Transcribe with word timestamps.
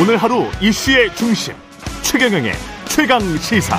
오늘 0.00 0.16
하루 0.16 0.44
이슈의 0.62 1.14
중심 1.14 1.52
최경영의 2.00 2.52
최강 2.86 3.20
시사. 3.36 3.76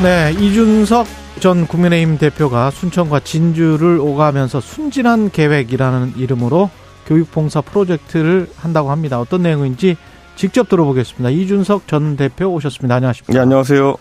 네, 0.00 0.32
이준석 0.38 1.04
전 1.40 1.66
국민의힘 1.66 2.18
대표가 2.18 2.70
순천과 2.70 3.20
진주를 3.20 3.98
오가면서 3.98 4.60
순진한 4.60 5.30
계획이라는 5.32 6.12
이름으로 6.16 6.70
교육봉사 7.06 7.62
프로젝트를 7.62 8.48
한다고 8.56 8.92
합니다. 8.92 9.18
어떤 9.18 9.42
내용인지 9.42 9.96
직접 10.36 10.68
들어보겠습니다. 10.68 11.30
이준석 11.30 11.88
전 11.88 12.16
대표 12.16 12.46
오셨습니다. 12.46 12.94
안녕하십니까? 12.94 13.32
네, 13.32 13.40
안녕하세요. 13.40 13.96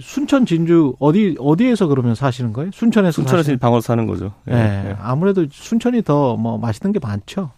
순천 0.00 0.46
진주 0.46 0.94
어디 1.00 1.34
어디에서 1.40 1.88
그러면 1.88 2.14
사시는 2.14 2.52
거예요? 2.52 2.70
순천에서 2.72 3.10
순천에서 3.10 3.42
사시는... 3.42 3.58
방어를 3.58 3.82
사는 3.82 4.06
거죠. 4.06 4.34
예. 4.46 4.52
네. 4.52 4.96
아무래도 5.02 5.46
순천이 5.50 6.02
더 6.04 6.36
뭐 6.36 6.58
맛있는 6.58 6.92
게 6.92 7.00
많죠. 7.02 7.50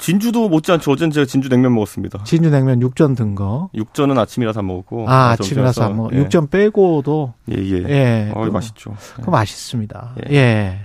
진주도 0.00 0.48
못지않죠. 0.48 0.90
어제는 0.90 1.10
제가 1.12 1.26
진주 1.26 1.48
냉면 1.48 1.74
먹었습니다. 1.74 2.24
진주 2.24 2.50
냉면 2.50 2.80
육전 2.80 3.14
든 3.14 3.34
거. 3.34 3.68
육전은 3.74 4.18
아침이라서 4.18 4.62
먹었고. 4.62 5.08
아, 5.08 5.30
아침이라서 5.32 5.90
먹. 5.90 6.12
예. 6.12 6.18
육전 6.18 6.48
빼고도 6.48 7.34
예, 7.52 7.56
예. 7.56 7.84
예. 7.88 8.32
어, 8.34 8.46
맛있죠. 8.46 8.96
그 9.22 9.28
맛있습니다. 9.30 10.14
예. 10.30 10.34
예. 10.36 10.78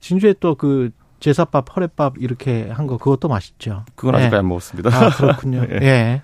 진주에 0.00 0.34
또 0.40 0.54
그 0.56 0.90
제사밥, 1.20 1.74
허례밥 1.74 2.14
이렇게 2.18 2.68
한 2.70 2.86
거 2.86 2.98
그것도 2.98 3.28
맛있죠. 3.28 3.84
그건 3.94 4.14
아직까지 4.16 4.34
예. 4.36 4.38
안 4.38 4.48
먹었습니다. 4.48 4.90
아, 4.90 5.10
그렇군요. 5.10 5.66
예. 5.72 5.78
예. 5.82 6.22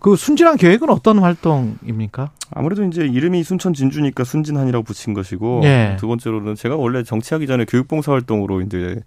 그 0.00 0.14
순진한 0.16 0.56
계획은 0.56 0.90
어떤 0.90 1.18
활동입니까? 1.18 2.30
아무래도 2.54 2.84
이제 2.84 3.04
이름이 3.04 3.42
순천 3.42 3.74
진주니까 3.74 4.22
순진한이라고 4.24 4.84
붙인 4.84 5.12
것이고 5.12 5.62
예. 5.64 5.96
두 5.98 6.06
번째로는 6.06 6.54
제가 6.54 6.76
원래 6.76 7.02
정치하기 7.02 7.46
전에 7.46 7.64
교육봉사 7.64 8.12
활동으로 8.12 8.60
이제 8.60 9.00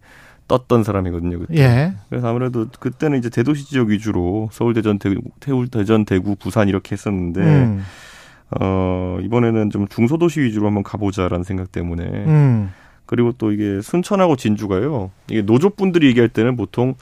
떴던 0.52 0.84
사람이거든요. 0.84 1.40
그때. 1.40 1.62
예. 1.62 1.94
그래서 2.10 2.28
아무래도 2.28 2.68
그때는 2.80 3.18
이제 3.18 3.30
대도시 3.30 3.66
지역 3.66 3.88
위주로 3.88 4.50
서울, 4.52 4.74
대전, 4.74 5.00
대구, 5.00 5.22
태울, 5.40 5.70
대전, 5.70 6.04
대구, 6.04 6.36
부산 6.36 6.68
이렇게 6.68 6.92
했었는데 6.92 7.42
음. 7.42 7.84
어 8.60 9.18
이번에는 9.22 9.70
좀 9.70 9.88
중소도시 9.88 10.42
위주로 10.42 10.68
한번 10.68 10.84
가보자라는 10.84 11.46
생각 11.46 11.72
때문에 11.72 12.04
음. 12.04 12.72
그리고 13.06 13.32
또 13.38 13.54
이게 13.54 13.80
순천하고 13.82 14.36
진주가요. 14.36 15.12
이게 15.30 15.42
노조분들이 15.42 16.08
얘기할 16.08 16.28
때는 16.28 16.58
보통 16.58 16.96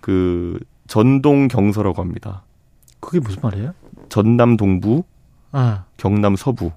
그 0.00 0.58
전동 0.88 1.46
경서라고 1.46 2.02
합니다. 2.02 2.42
그게 2.98 3.20
무슨 3.20 3.42
말이에요? 3.42 3.74
전남 4.08 4.56
동부, 4.56 5.04
아. 5.52 5.84
경남 5.98 6.34
서부. 6.34 6.72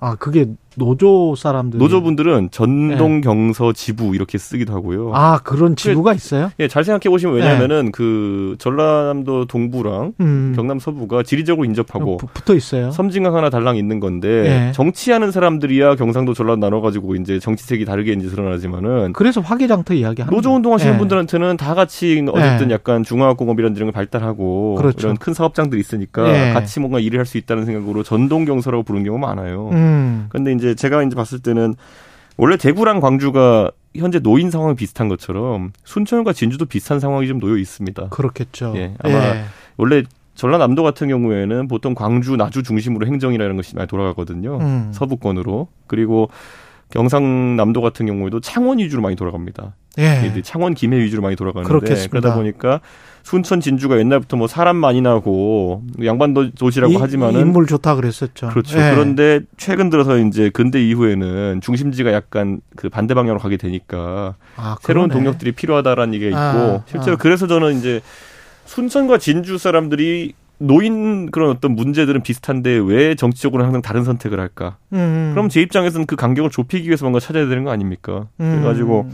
아, 0.00 0.16
그게 0.16 0.46
노조 0.76 1.34
사람들 1.36 1.78
노조분들은 1.78 2.48
전동 2.50 3.20
경서 3.20 3.72
지부 3.72 4.14
이렇게 4.14 4.38
쓰기도 4.38 4.72
하고요. 4.74 5.12
아 5.14 5.38
그런 5.42 5.76
지부가 5.76 6.12
있어요? 6.14 6.50
예, 6.60 6.68
잘 6.68 6.84
생각해 6.84 7.10
보시면 7.10 7.34
왜냐하면은 7.36 7.86
네. 7.86 7.90
그 7.92 8.56
전라남도 8.58 9.46
동부랑 9.46 10.14
음. 10.20 10.52
경남 10.56 10.78
서부가 10.78 11.22
지리적으로 11.22 11.64
인접하고 11.64 12.14
어, 12.14 12.26
붙어 12.34 12.54
있어요. 12.54 12.90
섬진강 12.90 13.36
하나 13.36 13.50
달랑 13.50 13.76
있는 13.76 14.00
건데 14.00 14.42
네. 14.42 14.72
정치하는 14.72 15.30
사람들이야 15.30 15.96
경상도 15.96 16.34
전라도 16.34 16.60
나눠 16.60 16.80
가지고 16.80 17.14
이제 17.16 17.38
정치색이 17.38 17.84
다르게 17.84 18.12
이제 18.12 18.28
드러나지만은 18.28 19.12
그래서 19.12 19.40
화개장터 19.40 19.94
이야기하는 19.94 20.34
노조 20.34 20.54
운동하시는 20.54 20.92
네. 20.94 20.98
분들한테는 20.98 21.56
다 21.56 21.74
같이 21.74 22.24
어쨌든 22.32 22.68
네. 22.68 22.74
약간 22.74 23.02
중화학공업 23.02 23.58
이런 23.60 23.74
걸 23.74 23.92
발달하고 23.92 24.76
그렇죠. 24.76 25.06
이런 25.06 25.16
큰 25.16 25.32
사업장들이 25.34 25.80
있으니까 25.80 26.22
네. 26.24 26.52
같이 26.52 26.80
뭔가 26.80 26.98
일을 26.98 27.18
할 27.20 27.26
수 27.26 27.38
있다는 27.38 27.64
생각으로 27.64 28.02
전동 28.04 28.44
경서라고 28.44 28.84
부르는 28.84 29.04
경우가 29.04 29.26
많아요. 29.26 29.70
음. 29.72 30.26
근데 30.30 30.52
이제 30.52 30.65
제가 30.74 31.02
이제 31.02 31.14
봤을 31.14 31.38
때는 31.38 31.74
원래 32.36 32.56
대구랑 32.56 33.00
광주가 33.00 33.70
현재 33.94 34.18
노인 34.18 34.50
상황이 34.50 34.74
비슷한 34.74 35.08
것처럼 35.08 35.72
순천과 35.84 36.32
진주도 36.32 36.66
비슷한 36.66 37.00
상황이 37.00 37.26
좀 37.28 37.38
놓여 37.38 37.56
있습니다. 37.56 38.08
그렇겠죠. 38.10 38.74
예. 38.76 38.94
아마 38.98 39.14
예. 39.14 39.44
원래 39.76 40.02
전라남도 40.34 40.82
같은 40.82 41.08
경우에는 41.08 41.66
보통 41.66 41.94
광주, 41.94 42.36
나주 42.36 42.62
중심으로 42.62 43.06
행정이라는 43.06 43.56
것이 43.56 43.74
많이 43.74 43.88
돌아가거든요. 43.88 44.58
음. 44.60 44.90
서부권으로. 44.92 45.68
그리고 45.86 46.28
경상남도 46.90 47.80
같은 47.80 48.06
경우에도 48.06 48.40
창원 48.40 48.78
위주로 48.78 49.02
많이 49.02 49.16
돌아갑니다. 49.16 49.74
예. 49.98 50.42
창원 50.42 50.74
김해 50.74 50.98
위주로 50.98 51.22
많이 51.22 51.36
돌아가는데 51.36 51.68
그렇겠습니다. 51.68 52.10
그러다 52.10 52.34
보니까 52.36 52.80
순천 53.26 53.60
진주가 53.60 53.98
옛날부터 53.98 54.36
뭐 54.36 54.46
사람 54.46 54.76
많이 54.76 55.00
나고 55.00 55.82
양반도 56.04 56.52
도시라고 56.52 56.92
이, 56.92 56.96
하지만은 56.96 57.40
인물 57.40 57.66
좋다 57.66 57.96
그랬었죠. 57.96 58.50
그렇죠. 58.50 58.78
예. 58.78 58.92
그런데 58.92 59.40
최근 59.56 59.90
들어서 59.90 60.16
이제 60.16 60.48
근대 60.48 60.80
이후에는 60.86 61.60
중심지가 61.60 62.12
약간 62.12 62.60
그 62.76 62.88
반대 62.88 63.14
방향으로 63.14 63.40
가게 63.40 63.56
되니까 63.56 64.36
아, 64.54 64.76
새로운 64.80 65.10
동력들이 65.10 65.52
필요하다라는 65.52 66.14
얘기가 66.14 66.38
아, 66.38 66.50
있고 66.52 66.60
아, 66.60 66.82
실제로 66.86 67.14
아. 67.14 67.16
그래서 67.16 67.48
저는 67.48 67.76
이제 67.78 68.00
순천과 68.66 69.18
진주 69.18 69.58
사람들이 69.58 70.34
노인 70.58 71.32
그런 71.32 71.50
어떤 71.50 71.72
문제들은 71.72 72.22
비슷한데 72.22 72.80
왜 72.84 73.16
정치적으로 73.16 73.64
항상 73.64 73.82
다른 73.82 74.04
선택을 74.04 74.38
할까? 74.38 74.76
음. 74.92 75.32
그럼 75.34 75.48
제 75.48 75.60
입장에서는 75.62 76.06
그 76.06 76.14
간격을 76.14 76.50
좁히기 76.50 76.86
위해서 76.86 77.04
뭔가 77.04 77.18
찾아야 77.18 77.48
되는 77.48 77.64
거 77.64 77.72
아닙니까? 77.72 78.28
음. 78.38 78.52
그래가지고 78.52 79.10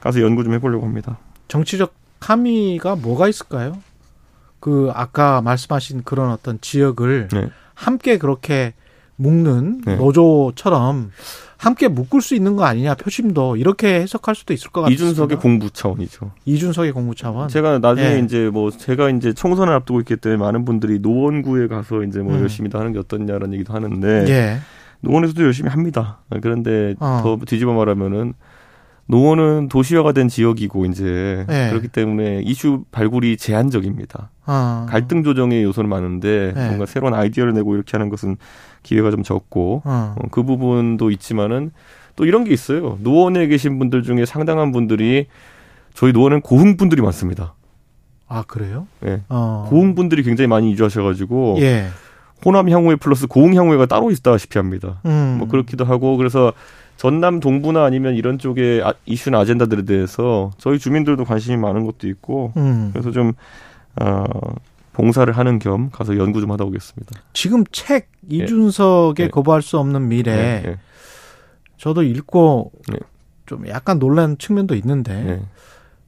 가서 0.00 0.20
연구 0.20 0.44
좀 0.44 0.52
해보려고 0.52 0.84
합니다. 0.84 1.16
정치적 1.48 2.03
함의가 2.24 2.96
뭐가 2.96 3.28
있을까요? 3.28 3.78
그 4.58 4.90
아까 4.94 5.42
말씀하신 5.42 6.04
그런 6.04 6.30
어떤 6.30 6.58
지역을 6.60 7.28
네. 7.28 7.48
함께 7.74 8.16
그렇게 8.16 8.72
묶는 9.16 9.82
네. 9.84 9.96
노조처럼 9.96 11.10
함께 11.58 11.88
묶을 11.88 12.22
수 12.22 12.34
있는 12.34 12.56
거 12.56 12.64
아니냐 12.64 12.94
표심도 12.94 13.56
이렇게 13.56 14.00
해석할 14.00 14.34
수도 14.34 14.54
있을 14.54 14.70
것 14.70 14.82
같습니다. 14.82 15.04
이준석의 15.04 15.38
공부 15.38 15.70
차원이죠. 15.70 16.32
이준석의 16.46 16.92
공부 16.92 17.14
차원. 17.14 17.48
제가 17.48 17.78
나중에 17.78 18.14
네. 18.14 18.18
이제 18.20 18.48
뭐 18.50 18.70
제가 18.70 19.10
이제 19.10 19.32
총선을 19.32 19.72
앞두고 19.74 20.00
있기 20.00 20.16
때문에 20.16 20.40
많은 20.42 20.64
분들이 20.64 20.98
노원구에 21.00 21.68
가서 21.68 22.02
이제 22.04 22.20
뭐 22.20 22.34
음. 22.34 22.40
열심히 22.40 22.70
하는 22.72 22.92
게 22.92 22.98
어떻냐라는 22.98 23.52
얘기도 23.54 23.74
하는데 23.74 24.24
예. 24.28 24.58
노원에서도 25.00 25.42
열심히 25.42 25.70
합니다. 25.70 26.20
그런데 26.42 26.94
어. 27.00 27.20
더 27.22 27.38
뒤집어 27.44 27.74
말하면은 27.74 28.32
노원은 29.06 29.68
도시화가 29.68 30.12
된 30.12 30.28
지역이고 30.28 30.86
이제 30.86 31.44
네. 31.48 31.68
그렇기 31.68 31.88
때문에 31.88 32.40
이슈 32.44 32.84
발굴이 32.90 33.36
제한적입니다. 33.36 34.30
어. 34.46 34.86
갈등 34.88 35.22
조정의 35.22 35.62
요소는 35.62 35.90
많은데 35.90 36.52
네. 36.54 36.66
뭔가 36.66 36.86
새로운 36.86 37.14
아이디어를 37.14 37.52
내고 37.52 37.74
이렇게 37.74 37.92
하는 37.92 38.08
것은 38.08 38.36
기회가 38.82 39.10
좀 39.10 39.22
적고 39.22 39.82
어. 39.84 40.14
어, 40.16 40.28
그 40.30 40.42
부분도 40.42 41.10
있지만은 41.10 41.70
또 42.16 42.24
이런 42.24 42.44
게 42.44 42.52
있어요. 42.52 42.98
노원에 43.00 43.46
계신 43.46 43.78
분들 43.78 44.02
중에 44.04 44.24
상당한 44.24 44.72
분들이 44.72 45.26
저희 45.92 46.12
노원은 46.12 46.40
고흥 46.40 46.76
분들이 46.76 47.02
많습니다. 47.02 47.54
아 48.26 48.42
그래요? 48.46 48.86
네. 49.00 49.22
어. 49.28 49.66
고흥 49.68 49.94
분들이 49.94 50.22
굉장히 50.22 50.48
많이 50.48 50.70
이주하셔가지고 50.70 51.56
예. 51.60 51.88
호남 52.44 52.68
향후회 52.68 52.96
플러스 52.96 53.26
고흥 53.26 53.54
향후회가 53.54 53.86
따로 53.86 54.10
있다시피 54.10 54.58
합니다. 54.58 55.00
음. 55.06 55.36
뭐 55.38 55.48
그렇기도 55.48 55.84
하고 55.84 56.16
그래서 56.16 56.52
전남 56.96 57.40
동부나 57.40 57.84
아니면 57.84 58.14
이런 58.14 58.38
쪽의 58.38 58.82
아, 58.82 58.94
이슈나 59.06 59.40
아젠다들에 59.40 59.84
대해서 59.84 60.50
저희 60.58 60.78
주민들도 60.78 61.24
관심이 61.24 61.56
많은 61.56 61.84
것도 61.84 62.08
있고 62.08 62.52
음. 62.56 62.90
그래서 62.92 63.10
좀 63.10 63.32
어, 64.00 64.24
봉사를 64.92 65.30
하는 65.36 65.58
겸 65.58 65.90
가서 65.90 66.16
연구 66.16 66.40
좀 66.40 66.50
하다 66.52 66.64
오겠습니다. 66.64 67.20
지금 67.32 67.64
책 67.72 68.10
이준석의 68.28 69.26
네. 69.26 69.28
거부할 69.28 69.60
수 69.60 69.78
없는 69.78 70.08
미래 70.08 70.34
네. 70.34 70.62
네. 70.64 70.76
저도 71.76 72.02
읽고 72.02 72.72
네. 72.90 72.98
좀 73.46 73.68
약간 73.68 73.98
놀란 73.98 74.38
측면도 74.38 74.74
있는데 74.76 75.22
네. 75.22 75.42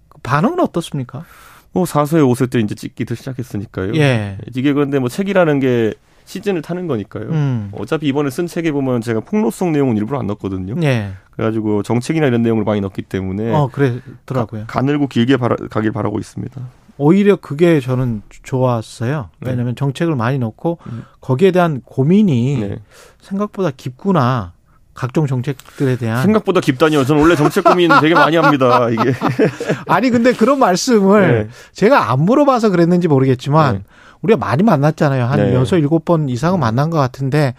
그 0.09 0.19
반응은 0.23 0.61
어떻습니까? 0.61 1.25
뭐 1.73 1.85
4서에 1.85 2.23
5세 2.23 2.51
때 2.51 2.59
이제 2.61 2.75
찍기도 2.75 3.15
시작했으니까요. 3.15 3.95
예. 3.97 4.39
이게 4.55 4.73
그런데 4.73 4.99
뭐 4.99 5.11
책이라는 5.11 5.61
게 5.61 5.93
시즌을 6.27 6.61
타는 6.61 6.87
거니까요. 6.87 7.25
음. 7.31 7.71
어차피 7.73 8.07
이번에 8.09 8.31
쓴 8.31 8.47
책에 8.47 8.73
보면 8.73 9.01
제가 9.01 9.21
폭로성 9.21 9.73
내용은 9.73 9.97
일부러 9.97 10.19
안 10.19 10.27
넣었거든요. 10.27 10.75
네. 10.75 11.13
그래가지고 11.31 11.83
정책이나 11.83 12.27
이런 12.27 12.43
내용을 12.43 12.65
많이 12.65 12.81
넣기 12.81 13.03
때문에 13.03 13.55
어 13.55 13.69
그래더라고요. 13.73 14.65
가 14.67 14.83
늘고 14.83 15.07
길게 15.07 15.37
바라, 15.37 15.57
가길 15.71 15.93
바라고 15.93 16.19
있습니다. 16.19 16.61
오히려 16.99 17.37
그게 17.37 17.79
저는 17.81 18.23
좋았어요. 18.43 19.31
네. 19.41 19.51
왜냐하면 19.51 19.75
네. 19.75 19.79
정책을 19.79 20.17
많이 20.17 20.39
넣고 20.39 20.79
음. 20.89 21.05
거기에 21.21 21.53
대한 21.53 21.81
고민이 21.85 22.59
네. 22.61 22.79
생각보다 23.21 23.71
깊구나. 23.75 24.53
각종 24.95 25.27
정책들에 25.27 25.97
대한 25.97 26.23
생각보다 26.23 26.61
깊다니요. 26.61 27.05
저는 27.05 27.21
원래 27.21 27.37
정책 27.37 27.65
고민 27.65 27.91
되게 28.01 28.15
많이 28.15 28.37
합니다. 28.37 28.89
이게 28.89 29.13
아니 29.87 30.09
근데 30.09 30.33
그런 30.33 30.59
말씀을 30.59 31.45
네. 31.45 31.49
제가 31.73 32.11
안 32.11 32.23
물어봐서 32.23 32.71
그랬는지 32.71 33.07
모르겠지만 33.07 33.75
네. 33.75 33.83
우리가 34.23 34.39
많이 34.39 34.63
만났잖아요. 34.63 35.25
한 35.25 35.39
네. 35.39 35.55
여섯 35.55 35.79
일곱 35.79 36.05
번 36.05 36.29
이상은 36.29 36.61
만난 36.61 36.91
것 36.91 36.99
같은데 36.99 37.55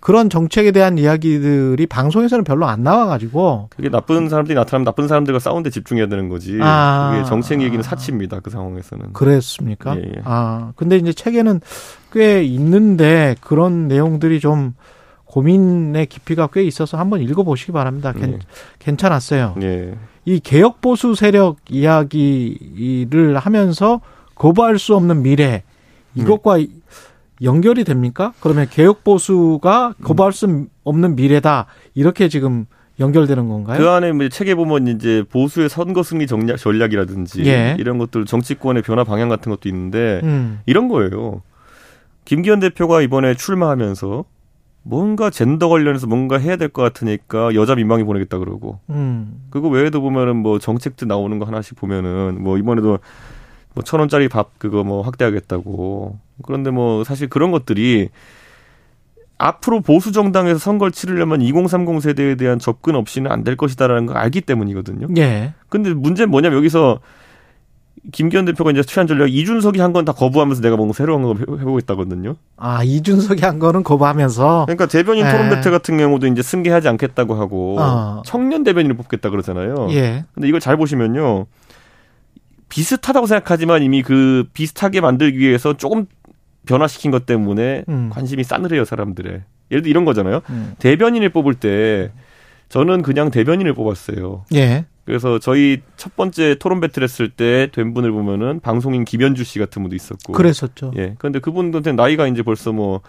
그런 0.00 0.28
정책에 0.28 0.72
대한 0.72 0.98
이야기들이 0.98 1.86
방송에서는 1.86 2.42
별로 2.42 2.66
안 2.66 2.82
나와가지고 2.82 3.68
그게 3.70 3.88
나쁜 3.88 4.28
사람들이 4.28 4.56
나타나면 4.56 4.84
나쁜 4.84 5.06
사람들과 5.06 5.38
싸운데 5.38 5.70
집중해야 5.70 6.08
되는 6.08 6.28
거지. 6.28 6.58
아. 6.60 7.12
그게 7.12 7.24
정책 7.24 7.62
얘기는 7.62 7.80
사치입니다. 7.82 8.40
그 8.40 8.50
상황에서는. 8.50 9.12
그랬습니까? 9.12 9.96
예, 9.96 10.00
예. 10.00 10.22
아 10.24 10.72
근데 10.74 10.96
이제 10.96 11.12
책에는 11.12 11.60
꽤 12.12 12.42
있는데 12.42 13.36
그런 13.40 13.86
내용들이 13.86 14.40
좀 14.40 14.74
고민의 15.24 16.06
깊이가 16.06 16.48
꽤 16.52 16.64
있어서 16.64 16.98
한번 16.98 17.20
읽어보시기 17.20 17.70
바랍니다. 17.70 18.12
네. 18.12 18.40
괜찮았어요. 18.80 19.54
네. 19.56 19.94
이 20.24 20.40
개혁 20.40 20.80
보수 20.80 21.14
세력 21.14 21.58
이야기를 21.70 23.38
하면서 23.38 24.00
거부할 24.34 24.80
수 24.80 24.96
없는 24.96 25.22
미래 25.22 25.62
이것과 26.14 26.58
네. 26.58 26.68
연결이 27.42 27.84
됩니까? 27.84 28.32
그러면 28.40 28.68
개혁 28.70 29.02
보수가 29.04 29.94
거부할 30.02 30.32
수 30.32 30.66
없는 30.84 31.16
미래다 31.16 31.66
이렇게 31.94 32.28
지금 32.28 32.66
연결되는 33.00 33.48
건가요? 33.48 33.78
그 33.78 33.88
안에 33.88 34.12
뭐 34.12 34.28
책에 34.28 34.54
보면 34.54 34.86
이제 34.86 35.24
보수의 35.30 35.68
선거 35.68 36.02
승리 36.02 36.26
전략, 36.26 36.56
전략이라든지 36.56 37.44
예. 37.46 37.76
이런 37.80 37.98
것들 37.98 38.26
정치권의 38.26 38.82
변화 38.82 39.02
방향 39.02 39.28
같은 39.28 39.50
것도 39.50 39.68
있는데 39.68 40.20
음. 40.22 40.60
이런 40.66 40.88
거예요. 40.88 41.42
김기현 42.24 42.60
대표가 42.60 43.00
이번에 43.02 43.34
출마하면서 43.34 44.24
뭔가 44.84 45.30
젠더 45.30 45.68
관련해서 45.68 46.06
뭔가 46.06 46.38
해야 46.38 46.56
될 46.56 46.68
것 46.68 46.82
같으니까 46.82 47.54
여자 47.54 47.74
민방위 47.74 48.04
보내겠다 48.04 48.38
그러고 48.38 48.78
음. 48.90 49.40
그거 49.50 49.68
외에도 49.68 50.00
보면은 50.00 50.36
뭐 50.36 50.58
정책들 50.58 51.08
나오는 51.08 51.38
거 51.38 51.44
하나씩 51.44 51.76
보면은 51.76 52.42
뭐 52.42 52.58
이번에도 52.58 52.98
뭐 53.74 53.82
천 53.84 54.00
원짜리 54.00 54.28
밥 54.28 54.58
그거 54.58 54.84
뭐 54.84 55.02
확대하겠다고 55.02 56.18
그런데 56.44 56.70
뭐 56.70 57.04
사실 57.04 57.28
그런 57.28 57.50
것들이 57.50 58.08
앞으로 59.38 59.80
보수 59.80 60.12
정당에서 60.12 60.58
선거를 60.58 60.92
치르려면 60.92 61.40
2030 61.42 62.00
세대에 62.02 62.34
대한 62.36 62.58
접근 62.58 62.94
없이는 62.94 63.30
안 63.30 63.42
될 63.44 63.56
것이다라는 63.56 64.06
걸 64.06 64.16
알기 64.16 64.40
때문이거든요. 64.42 65.08
예. 65.16 65.54
근데 65.68 65.92
문제는 65.92 66.30
뭐냐면 66.30 66.58
여기서 66.58 67.00
김기현 68.12 68.44
대표가 68.46 68.70
이제 68.72 68.82
취한 68.82 69.06
전략 69.06 69.32
이준석이 69.32 69.78
한 69.80 69.92
건 69.92 70.04
다 70.04 70.12
거부하면서 70.12 70.60
내가 70.62 70.76
뭔가 70.76 70.92
새로운 70.94 71.22
걸 71.22 71.36
해보겠다거든요. 71.60 72.34
아 72.56 72.82
이준석이 72.84 73.44
한 73.44 73.58
거는 73.58 73.82
거부하면서. 73.84 74.64
그러니까 74.66 74.86
대변인 74.86 75.28
토론 75.28 75.50
배틀 75.50 75.70
같은 75.70 75.96
경우도 75.98 76.26
이제 76.28 76.42
승계하지 76.42 76.88
않겠다고 76.88 77.34
하고 77.34 77.76
어. 77.80 78.22
청년 78.24 78.62
대변인을 78.64 78.96
뽑겠다 78.96 79.30
그러잖아요. 79.30 79.88
예. 79.90 80.24
근데 80.34 80.48
이걸 80.48 80.60
잘 80.60 80.76
보시면요. 80.76 81.46
비슷하다고 82.72 83.26
생각하지만 83.26 83.82
이미 83.82 84.02
그 84.02 84.48
비슷하게 84.54 85.02
만들기 85.02 85.38
위해서 85.38 85.76
조금 85.76 86.06
변화시킨 86.64 87.10
것 87.10 87.26
때문에 87.26 87.84
음. 87.90 88.08
관심이 88.10 88.42
싸늘해요 88.44 88.86
사람들의. 88.86 89.42
예를 89.70 89.82
들어 89.82 89.90
이런 89.90 90.06
거잖아요. 90.06 90.40
음. 90.48 90.74
대변인을 90.78 91.28
뽑을 91.28 91.52
때 91.54 92.10
저는 92.70 93.02
그냥 93.02 93.30
대변인을 93.30 93.74
뽑았어요. 93.74 94.46
예. 94.54 94.86
그래서 95.04 95.38
저희 95.38 95.82
첫 95.98 96.16
번째 96.16 96.54
토론 96.54 96.80
배틀 96.80 97.02
했을 97.02 97.28
때 97.28 97.68
된 97.72 97.92
분을 97.92 98.10
보면은 98.10 98.60
방송인 98.60 99.04
김현주 99.04 99.44
씨 99.44 99.58
같은 99.58 99.82
분도 99.82 99.94
있었고. 99.94 100.32
그랬었죠. 100.32 100.92
예. 100.96 101.14
그런데 101.18 101.40
그분들한테 101.40 101.92
나이가 101.92 102.26
이제 102.26 102.42
벌써 102.42 102.72
뭐 102.72 103.02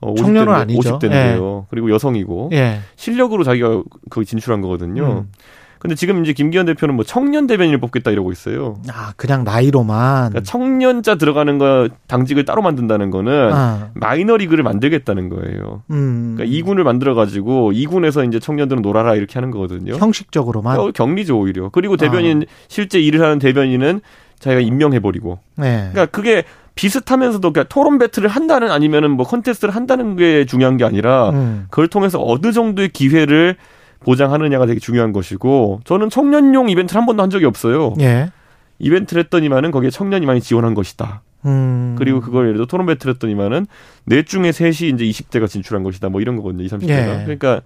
어, 0.00 0.14
50대인데, 0.14 0.48
아니죠. 0.48 0.98
50대인데요. 1.00 1.62
예. 1.62 1.66
그리고 1.70 1.90
여성이고 1.90 2.50
예. 2.52 2.78
실력으로 2.94 3.42
자기가 3.42 3.82
거기 4.10 4.26
진출한 4.26 4.60
거거든요. 4.60 5.24
음. 5.24 5.32
근데 5.78 5.94
지금 5.94 6.24
이제 6.24 6.32
김기현 6.32 6.66
대표는 6.66 6.94
뭐 6.94 7.04
청년 7.04 7.46
대변인을 7.46 7.78
뽑겠다 7.78 8.10
이러고 8.10 8.32
있어요. 8.32 8.76
아, 8.90 9.12
그냥 9.16 9.44
나이로만. 9.44 10.30
그러니까 10.30 10.40
청년자 10.42 11.16
들어가는 11.16 11.58
거 11.58 11.88
당직을 12.06 12.44
따로 12.44 12.62
만든다는 12.62 13.10
거는 13.10 13.52
아. 13.52 13.90
마이너리그를 13.94 14.64
만들겠다는 14.64 15.28
거예요. 15.28 15.82
음. 15.90 16.34
그러니까 16.36 16.56
2군을 16.56 16.82
만들어 16.82 17.14
가지고 17.14 17.72
2군에서 17.72 18.26
이제 18.26 18.38
청년들은 18.38 18.82
놀아라 18.82 19.14
이렇게 19.14 19.34
하는 19.34 19.50
거거든요. 19.50 19.94
형식적으로만. 19.94 20.78
어, 20.78 20.90
격리죠 20.92 21.38
오히려. 21.38 21.68
그리고 21.70 21.96
대변인 21.96 22.42
아. 22.42 22.52
실제 22.68 23.00
일을 23.00 23.20
하는 23.22 23.38
대변인은 23.38 24.00
자기가 24.38 24.60
임명해 24.60 25.00
버리고. 25.00 25.38
네. 25.56 25.88
그러니까 25.92 26.06
그게 26.06 26.44
비슷하면서도 26.74 27.52
그러니까 27.52 27.68
토론 27.68 27.98
배틀을 27.98 28.28
한다는 28.28 28.70
아니면은 28.70 29.10
뭐 29.10 29.26
컨테스트를 29.26 29.74
한다는 29.74 30.14
게 30.14 30.44
중요한 30.44 30.76
게 30.76 30.84
아니라 30.84 31.30
음. 31.30 31.66
그걸 31.70 31.88
통해서 31.88 32.22
어느 32.24 32.52
정도의 32.52 32.90
기회를 32.90 33.56
보장하느냐가 34.00 34.66
되게 34.66 34.80
중요한 34.80 35.12
것이고 35.12 35.80
저는 35.84 36.10
청년용 36.10 36.70
이벤트를 36.70 37.00
한 37.00 37.06
번도 37.06 37.22
한 37.22 37.30
적이 37.30 37.46
없어요. 37.46 37.94
예. 38.00 38.30
이벤트를 38.78 39.24
했더니만은 39.24 39.70
거기에 39.70 39.90
청년이 39.90 40.24
많이 40.26 40.40
지원한 40.40 40.74
것이다. 40.74 41.22
음. 41.46 41.94
그리고 41.98 42.20
그걸 42.20 42.44
예를 42.46 42.54
들어 42.54 42.66
토론 42.66 42.86
배틀 42.86 43.10
했더니만은 43.10 43.66
넷 44.04 44.26
중에 44.26 44.52
셋이 44.52 44.90
이제 44.90 45.04
20대가 45.04 45.48
진출한 45.48 45.82
것이다. 45.82 46.08
뭐 46.08 46.20
이런 46.20 46.36
거거든요. 46.36 46.64
20, 46.64 46.78
30대가. 46.78 47.20
예. 47.20 47.22
그러니까 47.24 47.62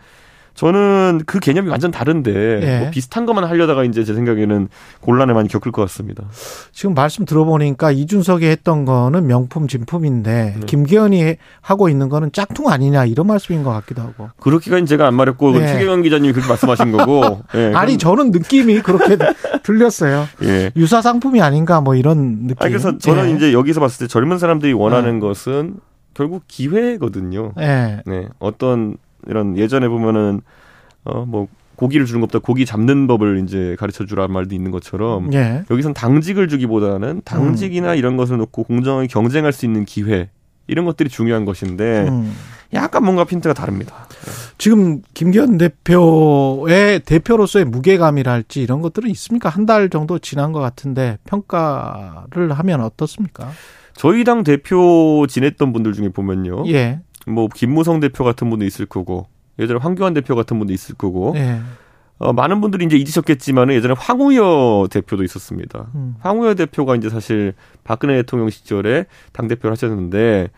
저는 0.54 1.22
그 1.26 1.40
개념이 1.40 1.70
완전 1.70 1.90
다른데 1.90 2.60
예. 2.62 2.78
뭐 2.80 2.90
비슷한 2.90 3.26
것만 3.26 3.44
하려다가 3.44 3.84
이제 3.84 4.04
제 4.04 4.14
생각에는 4.14 4.68
곤란을 5.00 5.34
많이 5.34 5.48
겪을 5.48 5.72
것 5.72 5.82
같습니다. 5.82 6.24
지금 6.72 6.94
말씀 6.94 7.24
들어보니까 7.24 7.90
이준석이 7.90 8.46
했던 8.46 8.84
거는 8.84 9.26
명품 9.26 9.66
진품인데 9.66 10.54
네. 10.60 10.66
김기현이 10.66 11.36
하고 11.60 11.88
있는 11.88 12.08
거는 12.08 12.32
짝퉁 12.32 12.68
아니냐 12.68 13.06
이런 13.06 13.26
말씀인 13.26 13.62
것 13.62 13.70
같기도 13.70 14.02
하고. 14.02 14.28
그렇게까지 14.40 14.86
제가 14.86 15.06
안 15.06 15.14
말했고 15.14 15.54
예. 15.60 15.66
최경영 15.66 16.02
기자님이 16.02 16.32
그렇게 16.32 16.48
말씀하신 16.48 16.92
거고. 16.92 17.42
예. 17.54 17.72
아니 17.76 17.96
저는 17.96 18.30
느낌이 18.30 18.80
그렇게 18.82 19.16
들렸어요. 19.62 20.26
예. 20.42 20.70
유사 20.76 21.00
상품이 21.00 21.40
아닌가 21.40 21.80
뭐 21.80 21.94
이런 21.94 22.46
느낌. 22.46 22.56
아니, 22.58 22.72
그래서 22.72 22.98
저는 22.98 23.30
예. 23.30 23.34
이제 23.34 23.52
여기서 23.52 23.80
봤을 23.80 24.06
때 24.06 24.08
젊은 24.08 24.38
사람들이 24.38 24.72
원하는 24.74 25.16
예. 25.16 25.20
것은 25.20 25.76
결국 26.14 26.44
기회거든요. 26.46 27.52
네. 27.56 28.02
어떤 28.38 28.96
이런 29.26 29.56
예전에 29.56 29.88
보면은 29.88 30.40
어뭐 31.04 31.48
고기를 31.76 32.06
주는 32.06 32.20
것보다 32.20 32.38
고기 32.38 32.64
잡는 32.66 33.06
법을 33.06 33.42
이제 33.44 33.76
가르쳐 33.78 34.04
주라는 34.06 34.32
말도 34.32 34.54
있는 34.54 34.70
것처럼 34.70 35.32
예. 35.32 35.64
여기선 35.70 35.94
당직을 35.94 36.48
주기보다는 36.48 37.22
당직이나 37.24 37.92
음. 37.92 37.96
이런 37.98 38.16
것을 38.16 38.36
놓고 38.36 38.64
공정하게 38.64 39.08
경쟁할 39.08 39.52
수 39.52 39.64
있는 39.66 39.84
기회 39.84 40.30
이런 40.68 40.84
것들이 40.84 41.08
중요한 41.08 41.44
것인데 41.44 42.06
음. 42.08 42.32
약간 42.72 43.04
뭔가 43.04 43.24
핀트가 43.24 43.52
다릅니다. 43.52 44.06
지금 44.58 45.02
김기현 45.12 45.58
대표의 45.58 47.00
대표로서의 47.00 47.64
무게감이랄지 47.66 48.62
이런 48.62 48.80
것들은 48.80 49.10
있습니까? 49.10 49.48
한 49.48 49.66
달 49.66 49.90
정도 49.90 50.18
지난 50.18 50.52
것 50.52 50.60
같은데 50.60 51.18
평가를 51.26 52.52
하면 52.52 52.80
어떻습니까? 52.80 53.50
저희 53.94 54.24
당 54.24 54.42
대표 54.42 55.26
지냈던 55.28 55.72
분들 55.72 55.92
중에 55.92 56.08
보면요. 56.10 56.64
예. 56.68 57.00
뭐 57.26 57.48
김무성 57.54 58.00
대표 58.00 58.24
같은 58.24 58.50
분도 58.50 58.64
있을 58.64 58.86
거고 58.86 59.26
예전에 59.58 59.78
황교안 59.80 60.14
대표 60.14 60.34
같은 60.34 60.58
분도 60.58 60.72
있을 60.72 60.94
거고 60.94 61.32
네. 61.34 61.60
어, 62.18 62.32
많은 62.32 62.60
분들이 62.60 62.84
이제 62.84 62.96
잊으셨겠지만 62.96 63.70
예전에 63.72 63.94
황우여 63.98 64.88
대표도 64.90 65.24
있었습니다. 65.24 65.88
음. 65.94 66.14
황우여 66.20 66.54
대표가 66.54 66.94
이제 66.96 67.08
사실 67.08 67.54
박근혜 67.84 68.14
대통령 68.16 68.48
시절에 68.50 69.06
당 69.32 69.48
대표를 69.48 69.72
하셨는데 69.72 70.50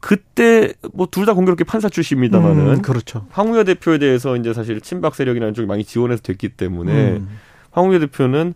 그때 0.00 0.72
뭐 0.94 1.06
둘 1.06 1.26
다 1.26 1.34
공교롭게 1.34 1.64
판사 1.64 1.88
출신입니다만은 1.88 2.66
음, 2.66 2.82
그렇죠. 2.82 3.26
황우여 3.30 3.64
대표에 3.64 3.98
대해서 3.98 4.36
이제 4.36 4.52
사실 4.52 4.80
친박 4.80 5.14
세력이라는 5.14 5.54
쪽이 5.54 5.66
많이 5.66 5.84
지원해서 5.84 6.22
됐기 6.22 6.50
때문에 6.50 6.92
음. 7.18 7.28
황우여 7.70 8.00
대표는 8.00 8.54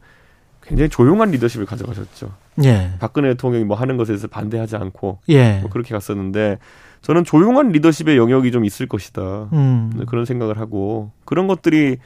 굉장히 0.63 0.89
조용한 0.89 1.31
리더십을 1.31 1.65
가져가셨죠. 1.67 2.33
예. 2.65 2.93
박근혜 2.99 3.29
대통령이 3.29 3.65
뭐 3.65 3.77
하는 3.77 3.97
것에 3.97 4.09
대해서 4.09 4.27
반대하지 4.27 4.77
않고 4.77 5.21
예. 5.29 5.59
뭐 5.61 5.71
그렇게 5.71 5.95
갔었는데 5.95 6.59
저는 7.07 7.23
조용한 7.23 7.69
리더십의 7.69 8.17
영역이 8.17 8.51
좀 8.51 8.65
있을 8.65 8.89
것이다. 8.89 9.49
음. 9.53 9.93
네, 9.95 10.05
그런 10.09 10.25
생각을 10.25 10.59
하고 10.59 11.13
그런 11.25 11.47
것들이 11.47 11.99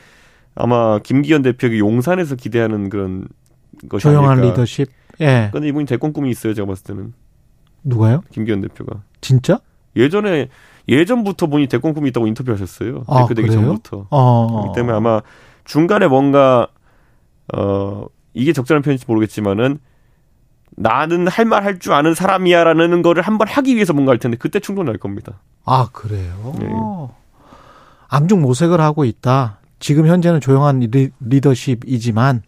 아마 0.54 0.98
김기현 0.98 1.40
대표에게 1.40 1.78
용산에서 1.78 2.36
기대하는 2.36 2.90
그런 2.90 3.26
것이 3.88 4.02
조용한 4.02 4.32
아닐까. 4.32 4.50
리더십. 4.50 4.90
예. 5.22 5.48
근데 5.54 5.68
이분이 5.68 5.86
대권 5.86 6.12
꿈이 6.12 6.28
있어요. 6.28 6.52
제가 6.52 6.66
봤을 6.66 6.84
때는. 6.84 7.14
누가요? 7.82 8.20
김기현 8.30 8.60
대표가. 8.60 9.00
진짜? 9.22 9.60
예전에 9.96 10.48
예전부터 10.86 11.46
본인이 11.46 11.66
대권 11.66 11.94
꿈이 11.94 12.10
있다고 12.10 12.26
인터뷰하셨어요. 12.26 13.04
아, 13.06 13.22
대표 13.22 13.32
되기 13.32 13.50
전부터. 13.50 14.08
어. 14.10 14.60
그렇기 14.60 14.76
때문에 14.76 14.94
아마 14.94 15.22
중간에 15.64 16.08
뭔가 16.08 16.68
어 17.56 18.04
이게 18.34 18.52
적절한 18.52 18.82
표현인지 18.82 19.06
모르겠지만은 19.08 19.78
나는 20.76 21.28
할 21.28 21.44
말 21.46 21.64
할 21.64 21.78
줄 21.78 21.92
아는 21.92 22.14
사람이야라는 22.14 23.02
거를 23.02 23.22
한번 23.22 23.48
하기 23.48 23.74
위해서 23.74 23.92
뭔가 23.92 24.12
할 24.12 24.18
텐데 24.18 24.36
그때 24.36 24.60
충돌 24.60 24.86
날 24.86 24.96
겁니다. 24.98 25.40
아 25.64 25.88
그래요? 25.92 26.54
네. 26.58 26.68
암중 28.08 28.40
모색을 28.40 28.80
하고 28.80 29.04
있다. 29.04 29.58
지금 29.78 30.06
현재는 30.06 30.40
조용한 30.40 30.80
리, 30.80 31.10
리더십이지만 31.20 32.42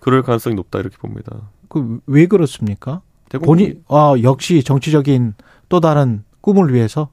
그럴 0.00 0.22
가능성이 0.22 0.54
높다 0.56 0.78
이렇게 0.80 0.96
봅니다. 0.96 1.32
그 1.68 2.00
왜 2.06 2.26
그렇습니까? 2.26 3.02
본인 3.44 3.82
아 3.88 4.14
역시 4.22 4.62
정치적인 4.62 5.34
또 5.68 5.80
다른 5.80 6.24
꿈을 6.40 6.72
위해서 6.72 7.10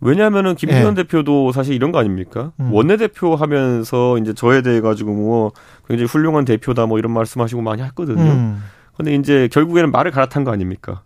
왜냐하면은 0.00 0.54
김기현 0.54 0.94
네. 0.94 1.02
대표도 1.02 1.52
사실 1.52 1.74
이런 1.74 1.92
거 1.92 1.98
아닙니까? 1.98 2.52
음. 2.60 2.72
원내대표 2.72 3.34
하면서 3.36 4.18
이제 4.18 4.32
저에 4.32 4.62
대해 4.62 4.80
가지고 4.80 5.12
뭐 5.14 5.52
굉장히 5.88 6.06
훌륭한 6.08 6.44
대표다 6.44 6.86
뭐 6.86 6.98
이런 6.98 7.12
말씀하시고 7.12 7.60
많이 7.62 7.82
했거든요. 7.82 8.20
음. 8.22 8.62
근데 8.96 9.14
이제 9.14 9.48
결국에는 9.52 9.90
말을 9.90 10.10
갈아탄 10.10 10.44
거 10.44 10.52
아닙니까? 10.52 11.02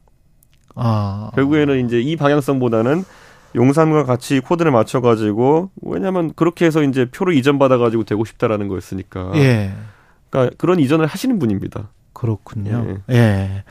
아. 0.75 1.31
결국에는 1.35 1.85
이제 1.87 2.01
이 2.01 2.17
방향성보다는 2.17 3.05
용산과 3.55 4.05
같이 4.05 4.41
코드를 4.41 4.71
맞춰가지고 4.71 5.71
왜냐하면 5.83 6.33
그렇게 6.35 6.67
해서 6.67 6.83
이제 6.83 7.07
표를 7.11 7.35
이전받아가지고 7.35 8.05
되고 8.05 8.25
싶다라는 8.25 8.69
거였으니까. 8.69 9.33
예. 9.35 9.73
그러니까 10.31 10.55
그런 10.57 10.79
이전을 10.79 11.07
하시는 11.07 11.39
분입니다. 11.39 11.89
그렇군요. 12.13 12.99
예. 13.11 13.15
예. 13.15 13.65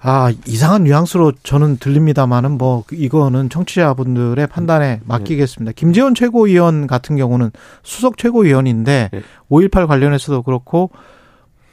아, 0.00 0.32
이상한 0.46 0.84
뉘앙스로 0.84 1.32
저는 1.42 1.78
들립니다만은 1.78 2.52
뭐 2.52 2.84
이거는 2.92 3.48
청취자분들의 3.48 4.46
판단에 4.46 4.86
네. 4.96 5.00
맡기겠습니다. 5.04 5.72
김재원 5.74 6.14
최고위원 6.14 6.86
같은 6.86 7.16
경우는 7.16 7.50
수석 7.82 8.16
최고위원인데 8.16 9.10
네. 9.12 9.22
5.18 9.50 9.86
관련해서도 9.86 10.42
그렇고 10.42 10.90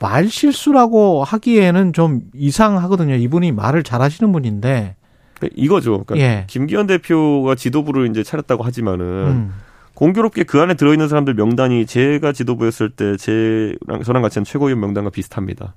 말 0.03 0.27
실수라고 0.27 1.23
하기에는 1.23 1.93
좀 1.93 2.19
이상하거든요. 2.35 3.15
이분이 3.15 3.53
말을 3.53 3.83
잘하시는 3.83 4.33
분인데 4.33 4.97
네, 5.39 5.49
이거죠. 5.55 6.03
그러니까 6.03 6.17
예. 6.17 6.43
김기현 6.47 6.87
대표가 6.87 7.55
지도부를 7.55 8.09
이제 8.09 8.21
차렸다고 8.21 8.63
하지만은 8.63 9.05
음. 9.05 9.53
공교롭게 9.93 10.43
그 10.43 10.59
안에 10.59 10.73
들어있는 10.73 11.07
사람들 11.07 11.35
명단이 11.35 11.85
제가 11.85 12.33
지도부였을 12.33 12.89
때 12.89 13.15
제랑 13.15 14.03
저랑 14.03 14.21
같이 14.21 14.39
한 14.39 14.43
최고위원 14.43 14.81
명단과 14.81 15.09
비슷합니다. 15.09 15.73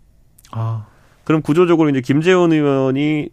아. 0.51 0.87
그럼 1.23 1.41
구조적으로 1.41 1.89
이제 1.91 2.01
김재원 2.01 2.53
의원이 2.53 3.29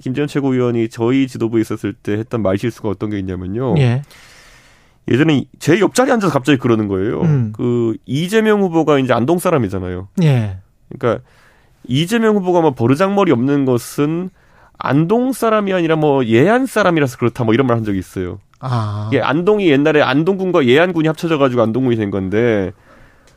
김재원 0.00 0.26
최고위원이 0.26 0.88
저희 0.88 1.28
지도부에 1.28 1.60
있었을 1.60 1.92
때 1.92 2.14
했던 2.14 2.42
말 2.42 2.58
실수가 2.58 2.88
어떤 2.88 3.10
게 3.10 3.18
있냐면요. 3.20 3.76
예. 3.78 4.02
예전에 5.08 5.44
제 5.58 5.80
옆자리에 5.80 6.12
앉아서 6.12 6.32
갑자기 6.32 6.58
그러는 6.58 6.88
거예요. 6.88 7.20
음. 7.22 7.52
그 7.56 7.96
이재명 8.06 8.62
후보가 8.62 8.98
이제 8.98 9.12
안동 9.12 9.38
사람이잖아요. 9.38 10.08
예. 10.22 10.58
그러니까 10.88 11.24
이재명 11.86 12.36
후보가 12.36 12.60
뭐 12.60 12.74
버르장머리 12.74 13.32
없는 13.32 13.64
것은 13.64 14.30
안동 14.78 15.32
사람이 15.32 15.72
아니라 15.72 15.96
뭐 15.96 16.24
예안 16.24 16.66
사람이라서 16.66 17.18
그렇다 17.18 17.44
뭐 17.44 17.54
이런 17.54 17.66
말 17.66 17.76
한 17.76 17.84
적이 17.84 17.98
있어요. 17.98 18.38
아. 18.60 19.10
예, 19.12 19.20
안동이 19.20 19.68
옛날에 19.68 20.00
안동군과 20.02 20.66
예안군이 20.66 21.08
합쳐져 21.08 21.36
가지고 21.38 21.62
안동군이 21.62 21.96
된 21.96 22.10
건데 22.12 22.70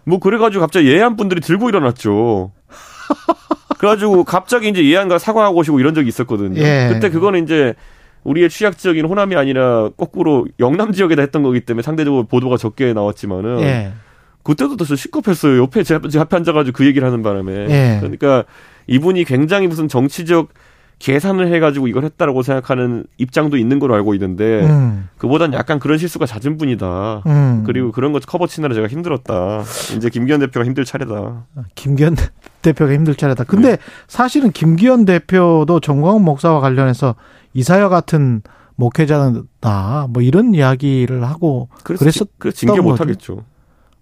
뭐 0.04 0.20
그래 0.20 0.38
가지고 0.38 0.62
갑자기 0.62 0.88
예안 0.90 1.16
분들이 1.16 1.42
들고 1.42 1.68
일어났죠. 1.70 2.52
그래가지고 3.80 4.24
갑자기 4.24 4.70
이제 4.70 4.84
예안가 4.86 5.18
사과하고 5.18 5.58
오시고 5.58 5.80
이런 5.80 5.94
적이 5.94 6.10
있었거든요. 6.10 6.62
예. 6.62 6.90
그때 6.94 7.10
그거는 7.10 7.44
이제 7.44 7.74
우리의 8.26 8.50
취약 8.50 8.78
지역인 8.78 9.06
호남이 9.06 9.36
아니라 9.36 9.90
거꾸로 9.96 10.46
영남 10.60 10.92
지역에다 10.92 11.22
했던 11.22 11.44
거기 11.44 11.62
때문에 11.62 11.84
상대적으로 11.84 12.24
보도가 12.24 12.58
적게 12.58 12.92
나왔지만은 12.92 13.62
예. 13.62 13.94
그때도 14.44 14.78
더 14.78 14.84
시급했어요. 14.84 15.62
옆에 15.62 15.84
제 15.84 15.96
앞에 15.96 16.36
앉아가지고 16.36 16.76
그 16.76 16.86
얘기를 16.86 17.08
하는 17.08 17.24
바람에 17.24 17.68
예. 17.70 17.98
그러니까 18.00 18.44
이분이 18.88 19.24
굉장히 19.24 19.68
무슨 19.68 19.88
정치적 19.88 20.50
계산을 21.00 21.54
해가지고 21.54 21.88
이걸 21.88 22.06
했다라고 22.06 22.42
생각하는 22.42 23.06
입장도 23.18 23.58
있는 23.58 23.80
걸로 23.80 23.96
알고 23.96 24.14
있는데 24.14 24.66
음. 24.66 25.10
그보단 25.18 25.54
약간 25.54 25.78
그런 25.78 25.98
실수가 25.98 26.26
잦은 26.26 26.58
분이다. 26.58 27.24
음. 27.28 27.64
그리고 27.66 27.92
그런 27.92 28.14
거 28.14 28.20
커버 28.20 28.48
치느라 28.48 28.74
제가 28.74 28.88
힘들었다. 28.88 29.64
이제 29.98 30.10
김기현 30.10 30.40
대표가 30.40 30.66
힘들 30.66 30.86
차례다. 30.86 31.46
김기현 31.76 32.16
대표가 32.62 32.94
힘들 32.94 33.16
차례다. 33.16 33.44
근데 33.44 33.72
네. 33.72 33.78
사실은 34.08 34.52
김기현 34.52 35.06
대표도 35.06 35.80
정광훈 35.82 36.24
목사와 36.24 36.62
관련해서 36.62 37.16
이사야 37.56 37.90
같은 37.90 38.44
목회자다 38.76 40.08
뭐 40.10 40.22
이런 40.22 40.54
이야기를 40.54 41.24
하고 41.24 41.70
그랬었 41.84 42.28
그 42.38 42.52
징계 42.52 42.80
못 42.82 43.00
하겠죠. 43.02 43.46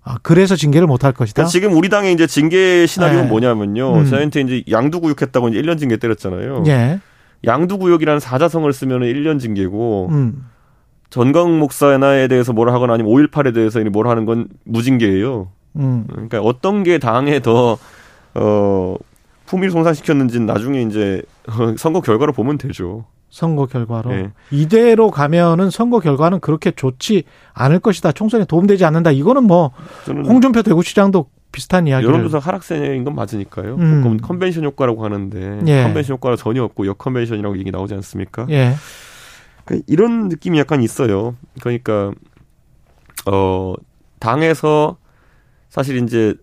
아, 0.04 0.18
그래서 0.22 0.56
징계를 0.58 0.86
못 0.86 1.06
할 1.06 1.14
것이다. 1.14 1.36
그러니까 1.36 1.50
지금 1.50 1.74
우리 1.78 1.88
당의 1.88 2.14
이제 2.14 2.28
징계 2.28 2.86
시나리오는 2.86 3.26
네. 3.26 3.30
뭐냐면요. 3.30 4.00
음. 4.00 4.06
저희한테 4.06 4.42
이제 4.42 4.64
양두구역했다고 4.70 5.50
이제 5.50 5.62
1년 5.62 5.80
징계 5.80 5.96
때렸잖아요. 5.96 6.64
예. 6.68 7.00
양두구역이라는 7.46 8.20
사자성을 8.20 8.72
쓰면은 8.74 9.08
1년 9.08 9.40
징계고 9.40 10.10
음. 10.12 10.46
전광 11.10 11.60
목사에 11.60 12.28
대해서 12.28 12.52
뭐라 12.52 12.74
하거나 12.74 12.94
아니면 12.94 13.14
5.18에 13.14 13.54
대해서 13.54 13.80
뭐라 13.80 14.10
하는 14.12 14.26
건 14.26 14.48
무징계예요. 14.66 15.50
음. 15.78 16.06
그러니까 16.10 16.42
어떤 16.42 16.84
게 16.84 16.98
당에 16.98 17.40
더 17.40 17.78
어, 18.34 18.96
품위를 19.46 19.72
손상시켰는지는 19.72 20.48
나중에 20.48 20.82
이제 20.82 21.22
선거 21.78 22.02
결과로 22.02 22.34
보면 22.34 22.58
되죠. 22.58 23.06
선거 23.34 23.66
결과로 23.66 24.12
네. 24.12 24.32
이대로 24.52 25.10
가면은 25.10 25.72
선거 25.72 26.00
결과는 26.00 26.40
그렇게 26.40 26.70
좋지 26.70 27.24
않을 27.54 27.80
것이다. 27.80 28.12
총선에 28.12 28.46
도움되지 28.46 28.86
않는다. 28.86 29.10
이거는 29.10 29.46
뭐 29.46 29.72
홍준표 30.08 30.62
대구시장도 30.62 31.26
비슷한 31.52 31.88
이야기. 31.88 32.06
여론조사 32.06 32.38
하락세인 32.38 33.04
건 33.04 33.16
맞으니까요. 33.16 33.76
음. 33.78 34.18
컨벤션 34.22 34.66
효과라고 34.66 35.04
하는데 35.04 35.62
예. 35.66 35.82
컨벤션 35.82 36.14
효과가 36.14 36.36
전혀 36.36 36.64
없고 36.64 36.86
역컨벤션이라고 36.86 37.58
얘기 37.58 37.72
나오지 37.72 37.96
않습니까? 37.96 38.46
예. 38.52 38.76
그러니까 39.66 39.84
이런 39.88 40.28
느낌이 40.28 40.60
약간 40.60 40.84
있어요. 40.84 41.36
그러니까 41.60 42.12
어 43.26 43.74
당에서 44.20 44.98
사실 45.70 45.98
이제 46.04 46.36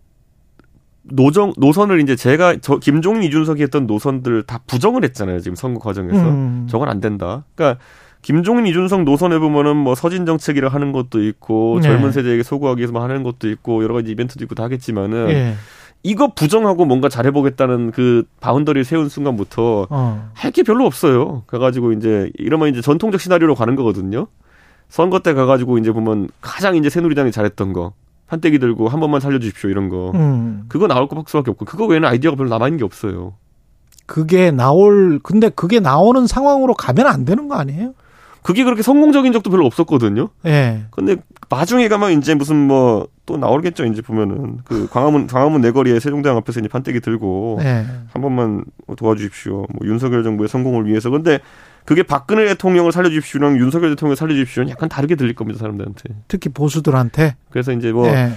노정 1.13 1.53
노선을 1.57 2.01
이제 2.01 2.17
제가 2.17 2.57
저 2.61 2.79
김종인 2.79 3.23
이준석이 3.25 3.63
했던 3.63 3.87
노선들 3.87 4.45
다 4.45 4.61
부정을 4.67 5.05
했잖아요 5.05 5.41
지금 5.41 5.57
선거 5.57 5.81
과정에서 5.81 6.29
음. 6.29 6.67
저건 6.71 6.89
안 6.89 7.01
된다. 7.01 7.45
그러니까 7.55 7.81
김종인 8.23 8.67
이준석 8.67 9.05
노선에 9.05 9.39
보면은 9.39 9.77
뭐 9.77 9.95
서진 9.95 10.27
정책이라 10.27 10.69
하는 10.69 10.93
것도 10.93 11.23
있고 11.25 11.79
네. 11.81 11.89
젊은 11.89 12.13
세대에게 12.13 12.43
소구하기 12.43 12.79
위해서 12.79 12.93
뭐 12.93 13.03
하는 13.03 13.23
것도 13.23 13.49
있고 13.51 13.83
여러 13.83 13.95
가지 13.95 14.11
이벤트도 14.11 14.45
있고 14.45 14.55
다 14.55 14.65
하겠지만은 14.65 15.27
네. 15.27 15.55
이거 16.03 16.29
부정하고 16.29 16.85
뭔가 16.87 17.09
잘해보겠다는 17.09 17.91
그 17.91 18.25
boundary를 18.41 18.85
세운 18.85 19.09
순간부터 19.09 19.87
어. 19.91 20.31
할게 20.35 20.63
별로 20.63 20.87
없어요. 20.87 21.43
가가지고 21.47 21.93
이제 21.93 22.31
이러면 22.39 22.69
이제 22.69 22.81
전통적 22.81 23.21
시나리오로 23.21 23.55
가는 23.55 23.75
거거든요. 23.77 24.27
선거 24.89 25.21
때 25.21 25.35
가가지고 25.35 25.79
이제 25.79 25.93
보면 25.93 26.29
가장 26.41 26.77
이제 26.77 26.91
새누리당이 26.91 27.33
잘했던 27.33 27.73
거 27.73 27.93
판때기 28.31 28.59
들고 28.59 28.89
한 28.89 29.01
번만 29.01 29.21
살려주십시오 29.21 29.71
이런 29.71 29.89
거. 29.89 30.13
음. 30.15 30.65
그거 30.69 30.87
나올 30.87 31.09
것밖에 31.09 31.51
없고 31.51 31.65
그거 31.65 31.87
외에는 31.87 32.09
아이디어가 32.09 32.37
별로 32.37 32.49
남아 32.49 32.69
있는 32.69 32.79
게 32.79 32.85
없어요. 32.85 33.35
그게 34.07 34.51
나올 34.51 35.21
근데 35.23 35.51
그게 35.51 35.81
나오는 35.81 36.27
상황으로 36.27 36.75
가면 36.75 37.07
안 37.07 37.25
되는 37.25 37.49
거 37.49 37.57
아니에요? 37.57 37.95
그게 38.43 38.65
그렇게 38.65 38.83
성공적인 38.83 39.33
적도 39.33 39.51
별로 39.51 39.67
없었거든요. 39.67 40.31
예. 40.47 40.51
네. 40.51 40.85
근데 40.91 41.17
나중에 41.51 41.89
가면 41.89 42.13
이제 42.13 42.35
무슨 42.35 42.57
뭐 42.57 43.09
또 43.31 43.37
나오겠죠. 43.37 43.85
이제 43.87 44.03
보면은 44.03 44.59
그 44.65 44.89
광화문 44.91 45.29
광화문 45.29 45.61
내거리에 45.61 46.01
세종대왕 46.01 46.37
앞에서 46.39 46.59
이제 46.59 46.69
판때기 46.69 46.99
들고 46.99 47.61
네. 47.63 47.87
한 48.13 48.23
번만 48.23 48.65
도와주십시오. 48.97 49.55
뭐 49.55 49.69
윤석열 49.85 50.25
정부의 50.25 50.49
성공을 50.49 50.87
위해서. 50.87 51.11
근데 51.11 51.39
그게 51.85 52.03
박근혜 52.03 52.47
대통령을 52.47 52.93
살려주십시오랑 52.93 53.59
윤석열 53.59 53.91
대통령을 53.91 54.17
살려주십시오는 54.17 54.71
약간 54.71 54.89
다르게 54.89 55.17
들릴 55.17 55.35
겁니다 55.35 55.59
사람들한테. 55.59 56.15
특히 56.29 56.51
보수들한테. 56.51 57.37
그래서 57.51 57.73
이제 57.73 57.93
뭐. 57.93 58.09
예. 58.09 58.33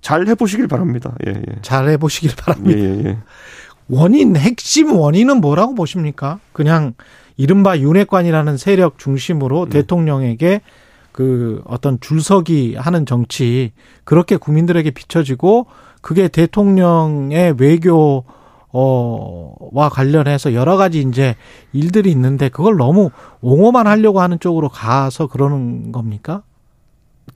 잘 0.00 0.28
해보시길 0.28 0.68
바랍니다. 0.68 1.14
예, 1.26 1.30
예. 1.30 1.56
잘 1.62 1.88
해보시길 1.88 2.32
바랍니다. 2.36 2.78
예, 2.78 2.84
예, 2.84 3.04
예. 3.06 3.18
원인, 3.88 4.36
핵심 4.36 4.92
원인은 4.92 5.40
뭐라고 5.40 5.74
보십니까? 5.74 6.40
그냥 6.52 6.92
이른바 7.38 7.78
윤핵관이라는 7.78 8.58
세력 8.58 8.98
중심으로 8.98 9.62
음. 9.62 9.68
대통령에게 9.70 10.60
그 11.12 11.62
어떤 11.64 11.98
줄서기 12.00 12.76
하는 12.76 13.06
정치 13.06 13.72
그렇게 14.04 14.36
국민들에게 14.36 14.90
비춰지고 14.90 15.66
그게 16.02 16.28
대통령의 16.28 17.54
외교 17.56 18.24
어와 18.76 19.88
관련해서 19.88 20.52
여러 20.52 20.76
가지 20.76 21.00
이제 21.00 21.36
일들이 21.72 22.10
있는데 22.10 22.48
그걸 22.48 22.76
너무 22.76 23.10
옹호만 23.40 23.86
하려고 23.86 24.20
하는 24.20 24.40
쪽으로 24.40 24.68
가서 24.68 25.28
그러는 25.28 25.92
겁니까? 25.92 26.42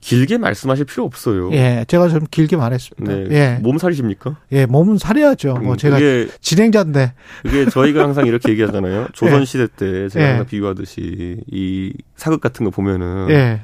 길게 0.01 0.37
말씀하실 0.37 0.85
필요 0.85 1.05
없어요. 1.05 1.49
예, 1.53 1.85
제가 1.87 2.09
좀 2.09 2.25
길게 2.29 2.57
말했습니다. 2.57 3.15
네, 3.15 3.27
예. 3.31 3.59
몸살이십니까? 3.61 4.37
예, 4.51 4.65
몸은 4.65 4.97
살해야죠. 4.97 5.55
뭐 5.55 5.73
음, 5.73 5.77
제가 5.77 5.97
진행자인데. 6.41 7.13
그게 7.43 7.65
저희가 7.69 8.03
항상 8.03 8.25
이렇게 8.25 8.51
얘기하잖아요. 8.51 9.07
조선 9.13 9.45
시대 9.45 9.67
때 9.67 10.09
제가 10.09 10.25
예. 10.25 10.29
항상 10.29 10.45
비유하듯이 10.45 11.41
이 11.47 11.93
사극 12.15 12.41
같은 12.41 12.65
거 12.65 12.69
보면은 12.69 13.27
예. 13.29 13.61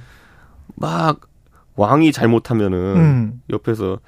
막 0.76 1.22
왕이 1.76 2.14
잘못하면은 2.14 2.78
음. 2.78 3.42
옆에서 3.50 4.00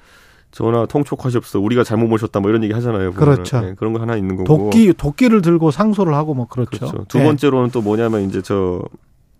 전화 0.58 0.86
통촉하시옵소. 0.86 1.62
우리가 1.62 1.84
잘못 1.84 2.08
모셨다. 2.08 2.40
뭐 2.40 2.50
이런 2.50 2.64
얘기 2.64 2.74
하잖아요. 2.74 3.12
보면은. 3.12 3.34
그렇죠. 3.36 3.60
네, 3.60 3.74
그런 3.76 3.92
거 3.92 4.00
하나 4.00 4.16
있는 4.16 4.34
거고. 4.34 4.44
도끼 4.44 4.92
도끼를 4.92 5.40
들고 5.40 5.70
상소를 5.70 6.14
하고 6.14 6.34
뭐 6.34 6.48
그렇죠. 6.48 6.70
그렇죠. 6.70 7.04
두 7.06 7.18
네. 7.18 7.24
번째로는 7.24 7.70
또 7.70 7.80
뭐냐면 7.80 8.22
이제 8.22 8.42
저 8.42 8.82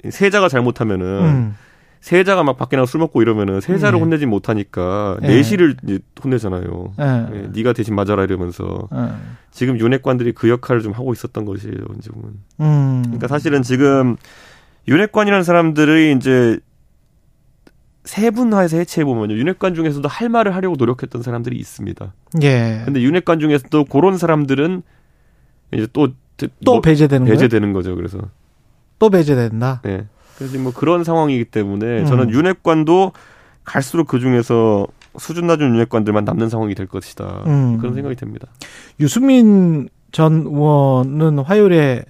세자가 0.09 0.49
잘못하면은 0.49 1.07
음. 1.07 1.57
세자가 2.03 2.45
막 2.45 2.57
밖에 2.57 2.77
나가 2.77 2.87
술 2.87 3.01
먹고 3.01 3.21
이러면은 3.21 3.61
세자를 3.61 3.99
네. 3.99 4.05
혼내지 4.05 4.27
못하니까 4.27 5.17
네. 5.21 5.27
내시를 5.27 5.75
이제 5.83 5.99
혼내잖아요. 6.23 6.93
네. 6.97 7.27
네. 7.33 7.49
네가 7.53 7.73
대신 7.73 7.97
맞아라 7.97 8.23
이러면서 8.23 8.89
네. 8.93 9.09
지금 9.51 9.77
윤핵관들이 9.77 10.31
그 10.35 10.49
역할을 10.49 10.83
좀 10.83 10.93
하고 10.93 11.13
있었던 11.13 11.45
것이에요. 11.45 11.75
지금은. 12.01 12.31
음. 12.61 13.03
그러니까 13.07 13.27
사실은 13.27 13.63
지금 13.63 14.17
윤핵관이라는 14.87 15.43
사람들이 15.43 16.13
이제 16.13 16.61
세분화해서 18.09 18.79
해체해 18.79 19.05
보면요 19.05 19.35
윤핵관 19.35 19.75
중에서도 19.75 20.09
할 20.09 20.29
말을 20.29 20.55
하려고 20.55 20.77
노력했던 20.77 21.23
사람들이 21.23 21.57
있습니다. 21.59 22.13
예. 22.43 22.83
근데 22.85 23.03
윤핵관 23.03 23.39
중에서도 23.41 23.85
그런 23.85 24.17
사람들은 24.19 24.83
이제 25.73 25.87
또 25.93 26.09
또 26.39 26.73
뭐 26.73 26.81
배제되는 26.81 27.27
배제되는 27.27 27.73
거죠. 27.73 27.97
그래서 27.97 28.19
또 28.99 29.11
배제된다. 29.11 29.81
네. 29.83 30.07
그래서 30.37 30.59
뭐 30.59 30.73
그런 30.73 31.03
상황이기 31.03 31.47
때문에 31.47 32.01
음. 32.01 32.07
저는 32.07 32.31
윤핵관도 32.31 33.13
갈수록 33.65 34.07
그 34.07 34.21
중에서 34.21 34.87
수준 35.19 35.47
낮은 35.49 35.75
윤핵관들만 35.75 36.25
남는 36.25 36.49
상황이 36.49 36.75
될 36.75 36.87
것이다. 36.87 37.43
음. 37.47 37.79
그런 37.79 37.95
생각이 37.95 38.15
듭니다. 38.15 38.47
유승민 39.01 39.89
전 40.13 40.43
의원은 40.47 41.41
화요일에 41.41 42.05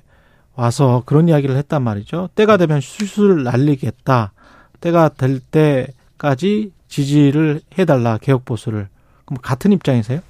와서 0.54 1.02
그런 1.06 1.28
이야기를 1.28 1.56
했단 1.56 1.82
말이죠. 1.82 2.28
때가 2.34 2.56
되면 2.58 2.80
수술 2.80 3.44
날리겠다. 3.44 4.32
때가 4.80 5.08
될 5.10 5.40
때까지 5.40 6.72
지지를 6.88 7.60
해달라 7.78 8.18
개혁 8.18 8.44
보수를. 8.44 8.88
그럼 9.24 9.40
같은 9.42 9.72
입장이세요? 9.72 10.20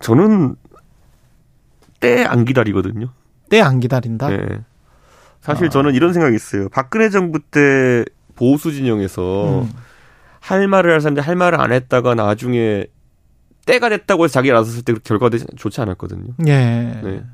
저는 0.00 0.56
때 2.00 2.24
안 2.24 2.44
기다리거든요. 2.44 3.08
때 3.48 3.60
안 3.60 3.80
기다린다. 3.80 4.28
네. 4.28 4.60
사실 5.40 5.66
아. 5.66 5.70
저는 5.70 5.94
이런 5.94 6.12
생각이 6.12 6.34
있어요. 6.36 6.68
박근혜 6.68 7.08
정부 7.10 7.40
때 7.40 8.04
보수 8.34 8.72
진영에서 8.72 9.62
음. 9.62 9.72
할 10.40 10.66
말을 10.68 10.92
할 10.92 11.00
사람들이 11.00 11.24
할 11.24 11.36
말을 11.36 11.60
안 11.60 11.72
했다가 11.72 12.14
나중에 12.14 12.86
때가 13.66 13.88
됐다고 13.88 14.24
해서 14.24 14.32
자기가 14.32 14.54
나섰을 14.54 14.82
때 14.82 14.94
결과가 15.04 15.36
좋지 15.56 15.80
않았거든요. 15.80 16.34
예. 16.46 17.00
네. 17.02 17.24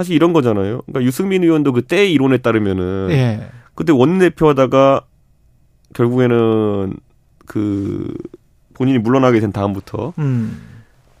사실 0.00 0.14
이런 0.16 0.32
거잖아요. 0.32 0.80
그러니까 0.86 1.02
유승민 1.02 1.44
의원도 1.44 1.74
그때 1.74 2.06
이론에 2.06 2.38
따르면은 2.38 3.08
예. 3.10 3.50
그때 3.74 3.92
원내대표 3.92 4.48
하다가 4.48 5.02
결국에는 5.92 6.96
그 7.44 8.14
본인이 8.72 8.98
물러나게 8.98 9.40
된 9.40 9.52
다음부터 9.52 10.14
음. 10.18 10.58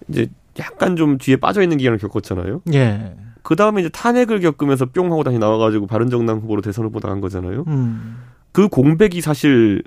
이제 0.08 0.28
약간 0.58 0.96
좀 0.96 1.18
뒤에 1.18 1.36
빠져 1.36 1.60
있는 1.60 1.76
기간을 1.76 1.98
겪었잖아요. 1.98 2.62
예. 2.72 3.16
그 3.42 3.54
다음에 3.54 3.82
이제 3.82 3.90
탄핵을 3.90 4.40
겪으면서 4.40 4.86
뿅 4.86 5.12
하고 5.12 5.24
다시 5.24 5.38
나와가지고 5.38 5.86
바른정당 5.86 6.38
후보로 6.38 6.62
대선 6.62 6.86
후보 6.86 7.00
나간 7.00 7.20
거잖아요. 7.20 7.64
음. 7.68 8.16
그 8.52 8.68
공백이 8.68 9.20
사실 9.20 9.82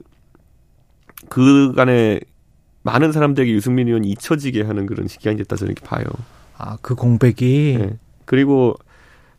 그간에 1.29 2.19
많은 2.83 3.11
사람들에게 3.11 3.51
유승민 3.51 3.87
의원이 3.87 4.07
잊혀지게 4.11 4.61
하는 4.61 4.85
그런 4.85 5.07
기간이 5.07 5.37
됐다 5.37 5.55
저는 5.55 5.71
이렇게 5.71 5.87
봐요. 5.87 6.03
아, 6.59 6.77
그 6.83 6.93
공백이. 6.93 7.77
네. 7.79 7.97
그리고 8.25 8.75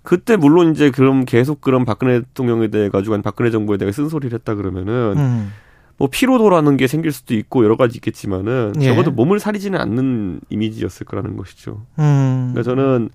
그때 0.02 0.36
물론 0.36 0.72
이제 0.72 0.90
그럼 0.90 1.24
계속 1.24 1.60
그런 1.60 1.84
박근혜 1.84 2.20
대통령에 2.20 2.68
대해 2.68 2.90
가지고 2.90 3.20
박근혜 3.22 3.50
정부에 3.50 3.78
대해 3.78 3.90
쓴소리를 3.90 4.38
했다 4.38 4.54
그러면은 4.54 5.14
음. 5.16 5.52
뭐 5.96 6.08
피로도라는 6.10 6.76
게 6.76 6.86
생길 6.86 7.12
수도 7.12 7.34
있고 7.34 7.64
여러 7.64 7.76
가지 7.76 7.96
있겠지만은 7.96 8.74
예. 8.80 8.86
적어도 8.86 9.12
몸을 9.12 9.38
사리지는 9.40 9.80
않는 9.80 10.40
이미지였을 10.50 11.06
거라는 11.06 11.36
것이죠. 11.36 11.82
음. 11.98 12.50
그러니까 12.52 12.62
저는 12.62 13.10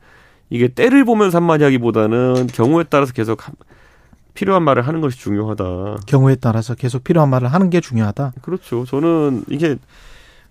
이게 0.50 0.68
때를 0.68 1.06
보면서 1.06 1.38
한마디 1.38 1.64
하기보다는 1.64 2.48
경우에 2.48 2.86
따라서 2.90 3.14
계속 3.14 3.40
필요한 4.34 4.64
말을 4.64 4.88
하는 4.88 5.02
것이 5.02 5.20
중요하다. 5.20 5.98
경우에 6.08 6.36
따라서 6.36 6.74
계속 6.74 7.04
필요한 7.04 7.30
말을 7.30 7.50
하는 7.50 7.70
게 7.70 7.82
중요하다. 7.82 8.34
그렇죠. 8.42 8.86
저는 8.86 9.44
이게 9.50 9.76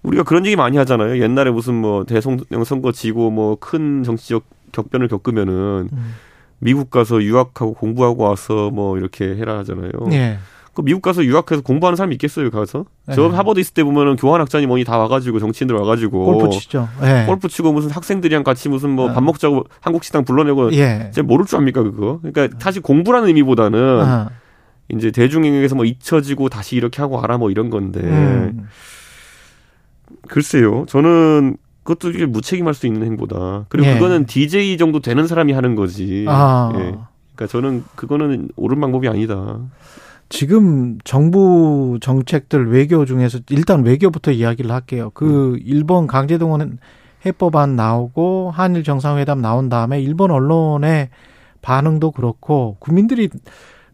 우리가 0.02 0.22
그런 0.22 0.46
얘기 0.46 0.54
많이 0.54 0.76
하잖아요. 0.76 1.20
옛날에 1.20 1.50
무슨 1.50 1.74
뭐 1.74 2.04
대통령 2.04 2.62
선거 2.64 2.92
지고 2.92 3.30
뭐 3.30 3.56
큰 3.56 4.04
정치적 4.04 4.44
격변을 4.82 5.08
겪으면은 5.08 5.88
음. 5.92 6.14
미국 6.60 6.90
가서 6.90 7.22
유학하고 7.22 7.74
공부하고 7.74 8.24
와서 8.24 8.70
뭐 8.70 8.98
이렇게 8.98 9.24
해라 9.36 9.58
하잖아요. 9.58 9.90
예. 10.12 10.38
그 10.74 10.82
미국 10.82 11.02
가서 11.02 11.24
유학해서 11.24 11.62
공부하는 11.62 11.96
사람이 11.96 12.14
있겠어요, 12.14 12.50
가서? 12.50 12.84
네. 13.06 13.16
저 13.16 13.26
하버드 13.28 13.58
있을 13.58 13.74
때 13.74 13.82
보면은 13.82 14.14
교환학자니 14.14 14.66
뭐니 14.66 14.84
다 14.84 14.96
와가지고 14.96 15.40
정치인들 15.40 15.74
와가지고 15.74 16.24
골프 16.24 16.50
치죠. 16.50 16.88
네. 17.00 17.26
골프 17.26 17.48
치고 17.48 17.72
무슨 17.72 17.90
학생들이랑 17.90 18.44
같이 18.44 18.68
무슨 18.68 18.90
뭐밥 18.90 19.18
아. 19.18 19.20
먹자고 19.20 19.64
한국 19.80 20.04
식당 20.04 20.24
불러내고 20.24 20.72
예. 20.74 21.10
제가 21.12 21.26
모를 21.26 21.46
줄 21.46 21.58
압니까 21.58 21.82
그거? 21.82 22.20
그러니까 22.22 22.56
사실 22.60 22.80
공부라는 22.80 23.26
의미보다는 23.26 24.00
아. 24.00 24.30
이제 24.90 25.10
대중에게서 25.10 25.74
뭐 25.74 25.84
잊혀지고 25.84 26.48
다시 26.48 26.76
이렇게 26.76 27.02
하고 27.02 27.20
알아 27.20 27.38
뭐 27.38 27.50
이런 27.50 27.70
건데 27.70 28.00
음. 28.00 28.68
글쎄요, 30.28 30.86
저는 30.88 31.56
그것도 31.88 32.10
이게 32.10 32.26
무책임할 32.26 32.74
수 32.74 32.86
있는 32.86 33.02
행보다. 33.06 33.64
그리고 33.70 33.88
예. 33.88 33.94
그거는 33.94 34.26
DJ 34.26 34.76
정도 34.76 35.00
되는 35.00 35.26
사람이 35.26 35.54
하는 35.54 35.74
거지. 35.74 36.26
아. 36.28 36.70
예. 36.74 36.78
그러니까 37.34 37.46
저는 37.50 37.84
그거는 37.94 38.50
옳은 38.56 38.78
방법이 38.78 39.08
아니다. 39.08 39.58
지금 40.28 40.98
정부 41.04 41.98
정책들 42.02 42.70
외교 42.70 43.06
중에서 43.06 43.38
일단 43.48 43.84
외교부터 43.84 44.32
이야기를 44.32 44.70
할게요. 44.70 45.10
그 45.14 45.54
음. 45.54 45.60
일본 45.64 46.06
강제동원 46.06 46.78
해법안 47.24 47.76
나오고 47.76 48.50
한일 48.50 48.84
정상회담 48.84 49.40
나온 49.40 49.70
다음에 49.70 50.02
일본 50.02 50.30
언론의 50.30 51.08
반응도 51.62 52.10
그렇고 52.10 52.76
국민들이 52.80 53.30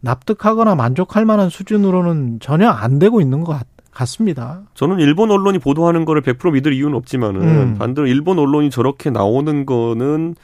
납득하거나 0.01 0.75
만족할 0.75 1.25
만한 1.25 1.49
수준으로는 1.49 2.41
전혀 2.41 2.69
안 2.69 2.99
되고 2.99 3.21
있는 3.21 3.45
것 3.45 3.53
같, 3.95 3.99
같습니다. 3.99 4.63
저는 4.75 4.99
일본 5.01 5.31
언론이 5.31 5.59
보도하는 5.59 6.05
거를 6.05 6.23
100% 6.23 6.53
믿을 6.53 6.73
이유는 6.73 6.97
없지만은 6.97 7.41
음. 7.43 7.75
반대로 7.79 8.07
일본 8.07 8.39
언론이 8.39 8.71
저렇게 8.71 9.11
나오는 9.11 9.65
거는 9.65 10.35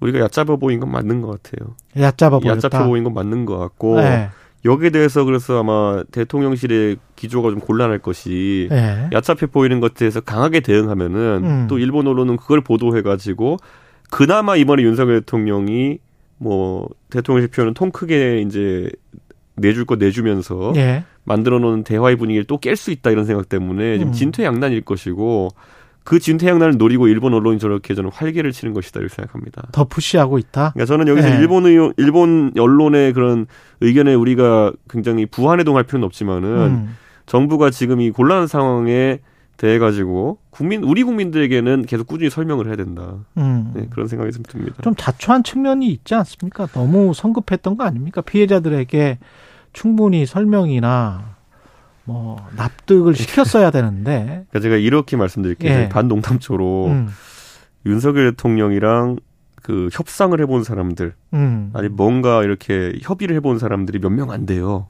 우리가 0.00 0.18
얕잡아 0.20 0.56
보인 0.56 0.80
건 0.80 0.90
맞는 0.90 1.22
것 1.22 1.42
같아요. 1.42 1.74
얕잡아 1.96 2.38
보였다. 2.40 2.66
얕잡아 2.66 2.86
보인 2.86 3.04
건 3.04 3.14
맞는 3.14 3.44
것 3.46 3.56
같고 3.58 4.00
네. 4.00 4.30
여기에 4.64 4.90
대해서 4.90 5.24
그래서 5.24 5.60
아마 5.60 6.02
대통령실의 6.12 6.96
기조가 7.16 7.50
좀 7.50 7.60
곤란할 7.60 7.98
것이 7.98 8.68
네. 8.70 9.10
야차해 9.12 9.46
보이는 9.50 9.80
것에 9.80 9.94
대해서 9.94 10.20
강하게 10.20 10.60
대응하면은 10.60 11.40
음. 11.44 11.66
또 11.68 11.78
일본 11.78 12.06
언론은 12.06 12.36
그걸 12.36 12.60
보도해가지고 12.60 13.56
그나마 14.10 14.56
이번에 14.56 14.82
윤석열 14.82 15.20
대통령이 15.20 15.98
뭐 16.38 16.88
대통령실 17.10 17.50
표현은 17.50 17.74
통 17.74 17.90
크게 17.90 18.40
이제 18.42 18.90
내줄 19.56 19.84
거 19.84 19.96
내주면서 19.96 20.72
네. 20.74 21.04
만들어 21.24 21.58
놓은 21.58 21.84
대화의 21.84 22.16
분위기를 22.16 22.44
또 22.44 22.58
깰 22.58 22.76
수 22.76 22.90
있다 22.90 23.10
이런 23.10 23.24
생각 23.24 23.48
때문에 23.48 23.98
지금 23.98 24.10
음. 24.10 24.12
진퇴양난일 24.12 24.82
것이고 24.82 25.50
그 26.04 26.18
진퇴양난을 26.18 26.78
노리고 26.78 27.06
일본 27.06 27.32
언론이 27.32 27.60
저렇게 27.60 27.94
저는 27.94 28.10
활개를 28.12 28.50
치는 28.50 28.74
것이다 28.74 28.98
이렇게 29.00 29.14
생각합니다. 29.14 29.68
더 29.70 29.84
푸시하고 29.84 30.38
있다. 30.38 30.72
그러니까 30.72 30.84
저는 30.86 31.06
여기서 31.08 31.28
네. 31.28 31.38
일본 31.38 31.66
의 31.66 31.92
일본 31.96 32.52
언론의 32.58 33.12
그런 33.12 33.46
의견에 33.80 34.14
우리가 34.14 34.72
굉장히 34.90 35.26
부한해동할 35.26 35.84
필요는 35.84 36.04
없지만은 36.06 36.48
음. 36.48 36.96
정부가 37.26 37.70
지금 37.70 38.00
이 38.00 38.10
곤란한 38.10 38.48
상황에 38.48 39.20
대해 39.56 39.78
가지고 39.78 40.38
국민 40.50 40.82
우리 40.82 41.04
국민들에게는 41.04 41.86
계속 41.86 42.08
꾸준히 42.08 42.30
설명을 42.30 42.66
해야 42.66 42.74
된다. 42.74 43.14
음. 43.36 43.70
네, 43.74 43.86
그런 43.90 44.08
생각이 44.08 44.32
좀 44.32 44.42
듭니다. 44.42 44.74
좀 44.82 44.96
자초한 44.96 45.44
측면이 45.44 45.86
있지 45.86 46.16
않습니까? 46.16 46.66
너무 46.66 47.14
성급했던 47.14 47.76
거 47.76 47.84
아닙니까? 47.84 48.22
피해자들에게 48.22 49.18
충분히 49.72 50.26
설명이나 50.26 51.36
뭐 52.04 52.36
납득을 52.56 53.14
시켰어야 53.14 53.70
되는데. 53.70 54.24
그러니까 54.50 54.60
제가 54.60 54.76
이렇게 54.76 55.16
말씀드릴게요. 55.16 55.72
예. 55.72 55.88
반농담조로 55.88 56.86
음. 56.88 57.08
윤석열 57.86 58.30
대통령이랑 58.32 59.18
그 59.62 59.88
협상을 59.92 60.38
해본 60.40 60.64
사람들, 60.64 61.14
음. 61.34 61.70
아니 61.72 61.88
뭔가 61.88 62.42
이렇게 62.42 62.98
협의를 63.00 63.36
해본 63.36 63.58
사람들이 63.60 64.00
몇 64.00 64.10
명 64.10 64.30
안 64.30 64.44
돼요. 64.44 64.88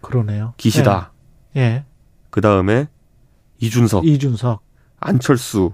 그러네요. 0.00 0.54
기시다. 0.56 1.12
예. 1.56 1.60
예. 1.60 1.84
그 2.30 2.40
다음에 2.40 2.88
이준석, 3.58 4.06
이준석, 4.06 4.62
안철수, 4.98 5.72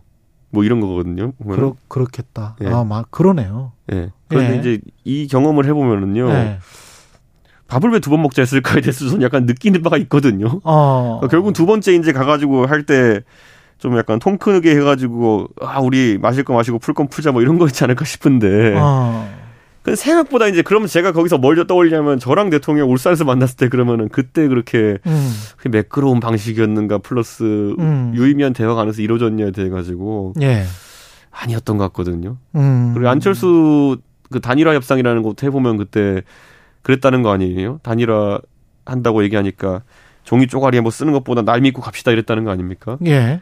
뭐 0.50 0.64
이런 0.64 0.80
거거든요. 0.80 1.32
그러, 1.48 1.76
그렇겠다. 1.86 2.56
예. 2.62 2.66
아, 2.66 2.82
막 2.82 3.10
그러네요. 3.12 3.72
예. 3.92 4.10
그런데 4.26 4.54
예. 4.54 4.58
이제 4.58 4.80
이 5.04 5.28
경험을 5.28 5.64
해보면은요. 5.66 6.28
예. 6.30 6.58
밥을 7.68 7.90
왜 7.92 8.00
두 8.00 8.10
번 8.10 8.22
먹자 8.22 8.42
했을까에 8.42 8.80
대해서 8.80 9.06
저는 9.08 9.22
약간 9.22 9.46
느끼는 9.46 9.82
바가 9.82 9.96
있거든요. 9.98 10.60
어. 10.64 11.18
그러니까 11.20 11.28
결국은 11.28 11.52
두 11.52 11.66
번째 11.66 11.94
이제 11.94 12.12
가가지고 12.12 12.66
할 12.66 12.84
때 12.84 13.20
좀 13.78 13.96
약간 13.96 14.18
통 14.18 14.38
크게 14.38 14.72
해가지고 14.74 15.46
아 15.62 15.78
우리 15.78 16.18
마실 16.18 16.42
거 16.42 16.52
마시고 16.52 16.80
풀 16.80 16.94
건 16.94 17.06
풀자 17.06 17.30
뭐 17.30 17.42
이런 17.42 17.58
거있지 17.58 17.84
않을까 17.84 18.04
싶은데. 18.04 18.74
어. 18.76 19.32
근데 19.84 19.94
생각보다 19.94 20.48
이제 20.48 20.62
그러면 20.62 20.88
제가 20.88 21.12
거기서 21.12 21.38
뭘 21.38 21.64
떠올리냐면 21.64 22.18
저랑 22.18 22.50
대통령 22.50 22.90
울산에서 22.90 23.24
만났을 23.24 23.56
때 23.56 23.68
그러면은 23.68 24.08
그때 24.08 24.48
그렇게 24.48 24.98
음. 25.06 25.32
매끄러운 25.70 26.18
방식이었는가 26.18 26.98
플러스 26.98 27.76
음. 27.78 28.12
유의미한 28.16 28.52
대화가 28.52 28.80
안에서 28.82 29.00
이루어졌냐에 29.00 29.52
대해 29.52 29.68
가지고 29.68 30.32
예. 30.42 30.64
아니었던 31.30 31.76
것 31.78 31.84
같거든요. 31.84 32.36
음. 32.56 32.90
그리고 32.94 33.08
안철수 33.10 33.96
그 34.32 34.40
단일화 34.40 34.74
협상이라는 34.74 35.22
곳 35.22 35.42
해보면 35.44 35.76
그때 35.76 36.22
그랬다는 36.82 37.22
거 37.22 37.30
아니에요? 37.30 37.80
단일화 37.82 38.40
한다고 38.86 39.22
얘기하니까 39.24 39.82
종이 40.24 40.46
쪼가리에 40.46 40.80
뭐 40.80 40.90
쓰는 40.90 41.12
것보다 41.12 41.42
날 41.42 41.60
믿고 41.60 41.80
갑시다 41.82 42.10
이랬다는 42.10 42.44
거 42.44 42.50
아닙니까? 42.50 42.98
예. 43.06 43.40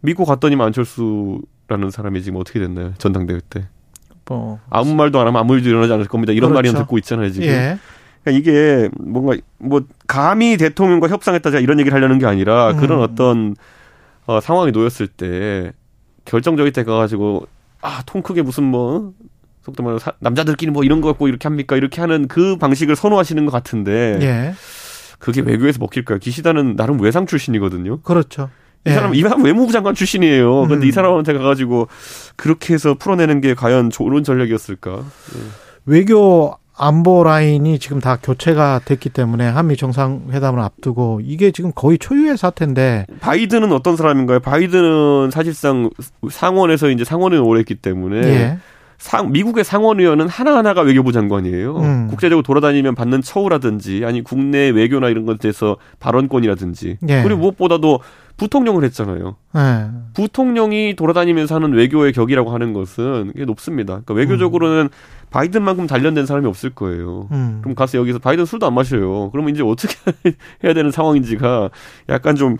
믿고 0.00 0.24
갔더니만 0.24 0.66
안철수라는 0.68 1.90
사람이 1.90 2.22
지금 2.22 2.38
어떻게 2.40 2.60
됐나요? 2.60 2.92
전당대회 2.98 3.40
때. 3.48 3.68
뭐 4.28 4.58
아무 4.70 4.94
말도 4.94 5.20
안 5.20 5.26
하면 5.28 5.40
아무 5.40 5.54
일도 5.56 5.68
일어나지 5.68 5.92
않을 5.92 6.06
겁니다. 6.06 6.32
이런 6.32 6.50
그렇죠. 6.50 6.72
말이 6.72 6.82
듣고 6.82 6.98
있잖아요 6.98 7.30
지금. 7.30 7.48
예. 7.48 7.78
그러니까 8.24 8.38
이게 8.40 8.88
뭔가 8.98 9.36
뭐 9.58 9.82
감히 10.06 10.56
대통령과 10.56 11.08
협상했다 11.08 11.50
이런 11.60 11.78
얘기를 11.78 11.94
하려는 11.96 12.18
게 12.18 12.26
아니라 12.26 12.72
음. 12.72 12.76
그런 12.78 13.00
어떤 13.00 13.54
어, 14.26 14.40
상황이 14.40 14.72
놓였을 14.72 15.06
때 15.06 15.72
결정적일 16.24 16.72
때 16.72 16.82
가가지고 16.82 17.46
아 17.82 18.02
통 18.04 18.22
크게 18.22 18.42
무슨 18.42 18.64
뭐 18.64 19.12
속도 19.66 19.82
말로 19.82 19.98
사, 19.98 20.12
남자들끼리 20.20 20.70
뭐 20.70 20.84
이런 20.84 21.00
거 21.00 21.08
갖고 21.08 21.26
이렇게 21.26 21.48
합니까? 21.48 21.76
이렇게 21.76 22.00
하는 22.00 22.28
그 22.28 22.56
방식을 22.56 22.94
선호하시는 22.94 23.44
것 23.44 23.50
같은데 23.50 24.18
예. 24.22 24.54
그게 25.18 25.40
외교에서 25.40 25.78
먹힐까요? 25.80 26.18
기시다는 26.18 26.76
나름 26.76 27.00
외상 27.00 27.26
출신이거든요. 27.26 28.00
그렇죠. 28.00 28.48
이 28.86 28.90
사람 28.90 29.14
이 29.14 29.20
사람 29.20 29.42
외무부 29.42 29.72
장관 29.72 29.96
출신이에요. 29.96 30.68
근데 30.68 30.86
음. 30.86 30.88
이 30.88 30.92
사람한테 30.92 31.32
가가지고 31.32 31.88
그렇게 32.36 32.74
해서 32.74 32.94
풀어내는 32.94 33.40
게 33.40 33.54
과연 33.54 33.90
좋은 33.90 34.22
전략이었을까? 34.22 34.90
네. 34.92 35.40
외교 35.86 36.56
안보 36.78 37.24
라인이 37.24 37.78
지금 37.80 38.00
다 38.00 38.18
교체가 38.22 38.82
됐기 38.84 39.08
때문에 39.08 39.48
한미 39.48 39.76
정상회담을 39.76 40.60
앞두고 40.60 41.22
이게 41.24 41.50
지금 41.50 41.72
거의 41.74 41.98
초유의 41.98 42.36
사태인데 42.36 43.06
바이든은 43.20 43.72
어떤 43.72 43.96
사람인가요? 43.96 44.40
바이든은 44.40 45.30
사실상 45.32 45.90
상원에서 46.30 46.90
이제 46.90 47.02
상원을 47.02 47.38
오래 47.38 47.60
했기 47.60 47.74
때문에 47.74 48.16
예. 48.28 48.58
상, 48.98 49.30
미국의 49.30 49.64
상원의원은 49.64 50.28
하나하나가 50.28 50.82
외교부 50.82 51.12
장관이에요. 51.12 51.76
음. 51.76 52.06
국제적으로 52.08 52.42
돌아다니면 52.42 52.94
받는 52.94 53.22
처우라든지 53.22 54.04
아니 54.04 54.22
국내 54.22 54.70
외교나 54.70 55.08
이런 55.08 55.26
것에 55.26 55.38
대해서 55.38 55.76
발언권이라든지 56.00 56.98
예. 57.08 57.22
그리고 57.22 57.40
무엇보다도 57.40 58.00
부통령을 58.36 58.84
했잖아요. 58.84 59.36
예. 59.56 59.86
부통령이 60.14 60.94
돌아다니면서 60.96 61.54
하는 61.54 61.72
외교의 61.72 62.12
격이라고 62.12 62.52
하는 62.52 62.72
것은 62.72 63.32
게 63.36 63.44
높습니다. 63.44 64.00
그러니까 64.04 64.14
외교적으로는 64.14 64.84
음. 64.84 64.88
바이든만큼 65.30 65.86
단련된 65.86 66.26
사람이 66.26 66.46
없을 66.46 66.70
거예요. 66.70 67.28
음. 67.32 67.58
그럼 67.62 67.74
가서 67.74 67.98
여기서 67.98 68.18
바이든 68.18 68.44
술도 68.44 68.66
안 68.66 68.74
마셔요. 68.74 69.30
그러면 69.30 69.54
이제 69.54 69.62
어떻게 69.62 69.94
해야 70.64 70.72
되는 70.72 70.90
상황인지가 70.90 71.70
약간 72.08 72.36
좀 72.36 72.56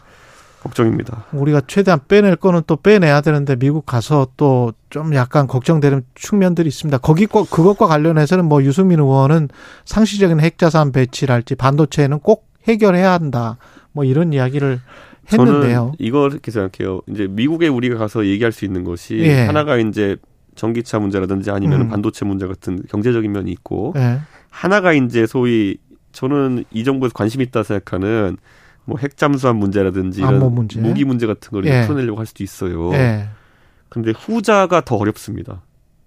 걱정입니다. 0.67 1.25
우리가 1.33 1.63
최대한 1.67 2.01
빼낼 2.07 2.37
거는 2.37 2.63
또 2.67 2.77
빼내야 2.77 3.21
되는데 3.21 3.57
미국 3.57 3.87
가서 3.87 4.29
또 4.37 4.73
좀 4.97 5.15
약간 5.15 5.47
걱정되는 5.47 6.05
측면들이 6.15 6.69
있습니다. 6.69 6.97
거기 6.99 7.27
그것과 7.27 7.87
관련해서는 7.87 8.47
뭐 8.47 8.63
유승민 8.63 8.99
의원은 8.99 9.51
상시적인 9.85 10.41
핵자산 10.41 10.91
배치랄지 10.91 11.55
반도체는 11.57 12.21
꼭 12.21 12.49
해결해야 12.67 13.13
한다. 13.13 13.59
뭐 13.93 14.05
이런 14.05 14.33
이야기를 14.33 14.81
했는데요. 15.31 15.75
저는 15.75 15.93
이거 15.99 16.29
이렇게 16.29 16.51
생각해요. 16.51 17.03
이제 17.09 17.27
미국에 17.29 17.69
우리가 17.69 17.99
가서 17.99 18.25
얘기할 18.25 18.53
수 18.53 18.65
있는 18.65 18.85
것이 18.85 19.19
예. 19.19 19.45
하나가 19.45 19.77
이제 19.77 20.17
전기차 20.55 20.99
문제라든지 20.99 21.51
아니면 21.51 21.83
음. 21.83 21.89
반도체 21.89 22.25
문제 22.25 22.47
같은 22.47 22.81
경제적인 22.89 23.31
면이 23.31 23.51
있고 23.53 23.93
예. 23.97 24.21
하나가 24.49 24.95
이제 24.95 25.27
소위 25.27 25.77
저는 26.13 26.65
이 26.71 26.85
정부에서 26.85 27.13
관심 27.13 27.43
있다 27.43 27.65
생각하는 27.65 28.39
뭐 28.87 28.99
핵잠수함 28.99 29.57
문제라든지 29.57 30.21
이런 30.21 30.55
문제. 30.55 30.81
무기 30.81 31.05
문제 31.05 31.27
같은 31.27 31.51
걸 31.51 31.67
예. 31.67 31.83
풀어내려고 31.87 32.19
할 32.19 32.27
수도 32.27 32.43
있어요. 32.43 32.93
예. 32.95 33.29
근데 33.89 34.13
후자가 34.13 34.81
더 34.83 34.97
어렵습니다. 34.97 35.63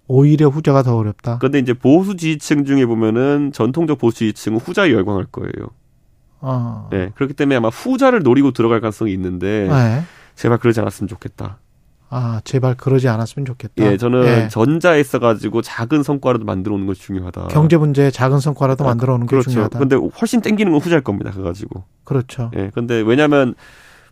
오히려 0.07 0.47
후자가 0.47 0.81
더 0.81 0.97
어렵다. 0.97 1.37
그런데 1.37 1.59
이제 1.59 1.73
보수 1.73 2.15
지지층 2.15 2.65
중에 2.65 2.85
보면은 2.85 3.51
전통적 3.53 3.99
보수 3.99 4.19
지지층은 4.19 4.57
후자에 4.57 4.91
열광할 4.91 5.25
거예요. 5.25 5.69
어. 6.41 6.87
네, 6.91 7.11
그렇기 7.15 7.33
때문에 7.33 7.57
아마 7.57 7.67
후자를 7.67 8.23
노리고 8.23 8.51
들어갈 8.51 8.81
가능성이 8.81 9.13
있는데 9.13 9.67
네. 9.69 10.03
제발 10.35 10.57
그러지 10.57 10.79
않았으면 10.79 11.07
좋겠다. 11.09 11.59
아, 12.11 12.41
제발 12.43 12.75
그러지 12.75 13.07
않았으면 13.07 13.45
좋겠다. 13.45 13.85
예, 13.85 13.97
저는 13.97 14.25
예. 14.25 14.47
전자에 14.47 14.99
있어가지고 14.99 15.61
작은 15.61 16.01
성과라도 16.03 16.43
만들어 16.43 16.73
오는 16.75 16.87
것이 16.87 17.01
중요하다. 17.01 17.49
경제 17.49 17.77
문제에 17.77 18.09
작은 18.09 18.39
성과라도 18.39 18.83
아, 18.83 18.87
만들어 18.87 19.13
오는 19.13 19.27
게 19.27 19.29
그렇죠. 19.29 19.51
중요하다. 19.51 19.77
근데 19.77 19.95
훨씬 19.95 20.41
땡기는 20.41 20.71
건 20.71 20.81
후자일 20.81 21.03
겁니다. 21.03 21.31
그가지고. 21.31 21.83
그렇죠. 22.03 22.49
예, 22.55 22.71
근데 22.73 23.01
왜냐면 23.01 23.53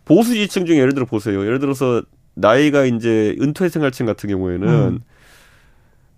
보수 0.04 0.34
지층 0.34 0.64
중에 0.64 0.78
예를 0.78 0.94
들어 0.94 1.06
보세요. 1.06 1.40
예를 1.44 1.58
들어서 1.58 2.02
나이가 2.34 2.84
이제 2.84 3.36
은퇴 3.40 3.68
생활층 3.68 4.06
같은 4.06 4.30
경우에는 4.30 4.68
음. 4.68 5.00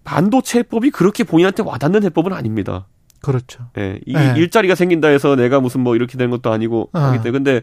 반도체 0.04 0.60
해법이 0.60 0.90
그렇게 0.90 1.24
본인한테 1.24 1.62
와닿는 1.62 2.04
해법은 2.04 2.32
아닙니다. 2.32 2.86
그렇죠. 3.22 3.66
예, 3.78 4.00
이 4.06 4.14
예. 4.14 4.34
일자리가 4.36 4.74
생긴다 4.74 5.08
해서 5.08 5.34
내가 5.34 5.60
무슨 5.60 5.80
뭐 5.80 5.94
이렇게 5.94 6.18
되는 6.18 6.30
것도 6.30 6.50
아니고 6.52 6.90
아. 6.92 7.08
하기 7.08 7.22
때문에 7.22 7.32
근데 7.32 7.62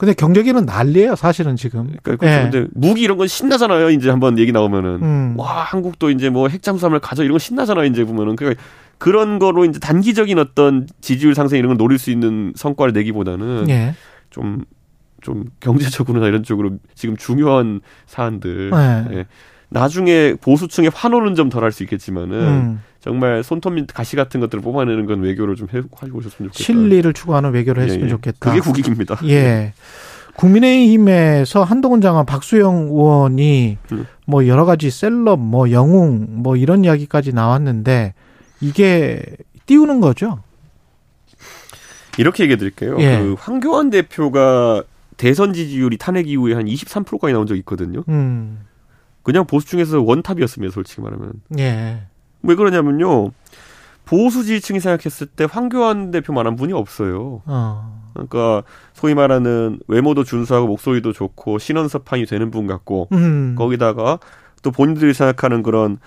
근데 0.00 0.14
경제기는 0.14 0.64
난리예요, 0.64 1.14
사실은 1.14 1.56
지금. 1.56 1.94
그러니까 2.02 2.26
예. 2.26 2.48
근데 2.50 2.66
무기 2.72 3.02
이런 3.02 3.18
건 3.18 3.28
신나잖아요. 3.28 3.90
이제 3.90 4.08
한번 4.08 4.38
얘기 4.38 4.50
나오면은 4.50 5.02
음. 5.02 5.34
와 5.36 5.62
한국도 5.62 6.08
이제 6.08 6.30
뭐 6.30 6.48
핵잠수함을 6.48 7.00
가져 7.00 7.22
이런 7.22 7.34
거 7.34 7.38
신나잖아요. 7.38 7.84
이제 7.84 8.04
보면은 8.04 8.34
그러니까 8.34 8.62
그런 8.96 9.38
거로 9.38 9.66
이제 9.66 9.78
단기적인 9.78 10.38
어떤 10.38 10.86
지지율 11.02 11.34
상승 11.34 11.58
이런 11.58 11.68
걸 11.68 11.76
노릴 11.76 11.98
수 11.98 12.10
있는 12.10 12.54
성과를 12.56 12.94
내기보다는 12.94 13.68
예. 13.68 13.94
좀. 14.30 14.64
좀 15.22 15.44
경제적으로나 15.60 16.28
이런 16.28 16.42
쪽으로 16.42 16.78
지금 16.94 17.14
중요한 17.14 17.82
사안들 18.06 18.70
예. 19.12 19.26
예. 19.74 19.78
나중에 19.78 20.34
보수층의 20.40 20.90
환호는 20.94 21.34
좀 21.34 21.48
덜 21.48 21.62
할 21.64 21.72
수 21.72 21.82
있겠지만은 21.84 22.38
음. 22.38 22.82
정말 23.00 23.42
손톱 23.42 23.74
밑 23.74 23.86
가시 23.86 24.14
같은 24.16 24.40
것들을 24.40 24.62
뽑아내는 24.62 25.06
건 25.06 25.20
외교를 25.22 25.56
좀 25.56 25.68
해주고 25.72 25.96
오셨으면 26.02 26.50
좋겠다. 26.50 26.64
실리를 26.64 27.12
추구하는 27.12 27.52
외교를 27.52 27.82
했으면 27.84 28.02
예, 28.02 28.04
예. 28.06 28.10
좋겠다. 28.10 28.50
그게 28.50 28.60
국익입니다. 28.60 29.18
예. 29.24 29.72
국민의힘에서 30.34 31.64
한동훈 31.64 32.00
장관, 32.00 32.24
박수영 32.26 32.88
의원이 32.88 33.78
음. 33.92 34.06
뭐 34.26 34.46
여러 34.46 34.64
가지 34.64 34.90
셀럽, 34.90 35.38
뭐 35.40 35.70
영웅, 35.70 36.26
뭐 36.42 36.56
이런 36.56 36.84
이야기까지 36.84 37.32
나왔는데 37.32 38.14
이게 38.60 39.22
띄우는 39.66 40.00
거죠? 40.00 40.40
이렇게 42.18 42.42
얘기해 42.44 42.56
드릴게요. 42.58 42.96
예. 43.00 43.18
그 43.18 43.34
황교안 43.38 43.90
대표가 43.90 44.82
대선 45.16 45.52
지지율이 45.52 45.96
탄핵 45.98 46.28
이후에 46.28 46.54
한 46.54 46.64
23%까지 46.66 47.32
나온 47.32 47.46
적이 47.46 47.60
있거든요. 47.60 48.02
음. 48.08 48.60
그냥 49.22 49.46
보수 49.46 49.66
중에서 49.66 50.00
원탑이었습니다, 50.00 50.72
솔직히 50.72 51.02
말하면. 51.02 51.32
예. 51.58 52.02
왜 52.42 52.54
그러냐면요. 52.54 53.32
보수 54.04 54.44
지지층이 54.44 54.80
생각했을 54.80 55.28
때 55.28 55.46
황교안 55.48 56.10
대표만한 56.10 56.56
분이 56.56 56.72
없어요. 56.72 57.42
어. 57.46 58.10
그러니까 58.12 58.64
소위 58.92 59.14
말하는 59.14 59.78
외모도 59.86 60.24
준수하고 60.24 60.66
목소리도 60.66 61.12
좋고 61.12 61.58
신원섭판이 61.58 62.26
되는 62.26 62.50
분 62.50 62.66
같고 62.66 63.08
음. 63.12 63.54
거기다가 63.56 64.18
또 64.62 64.72
본인들이 64.72 65.14
생각하는 65.14 65.62
그런 65.62 65.98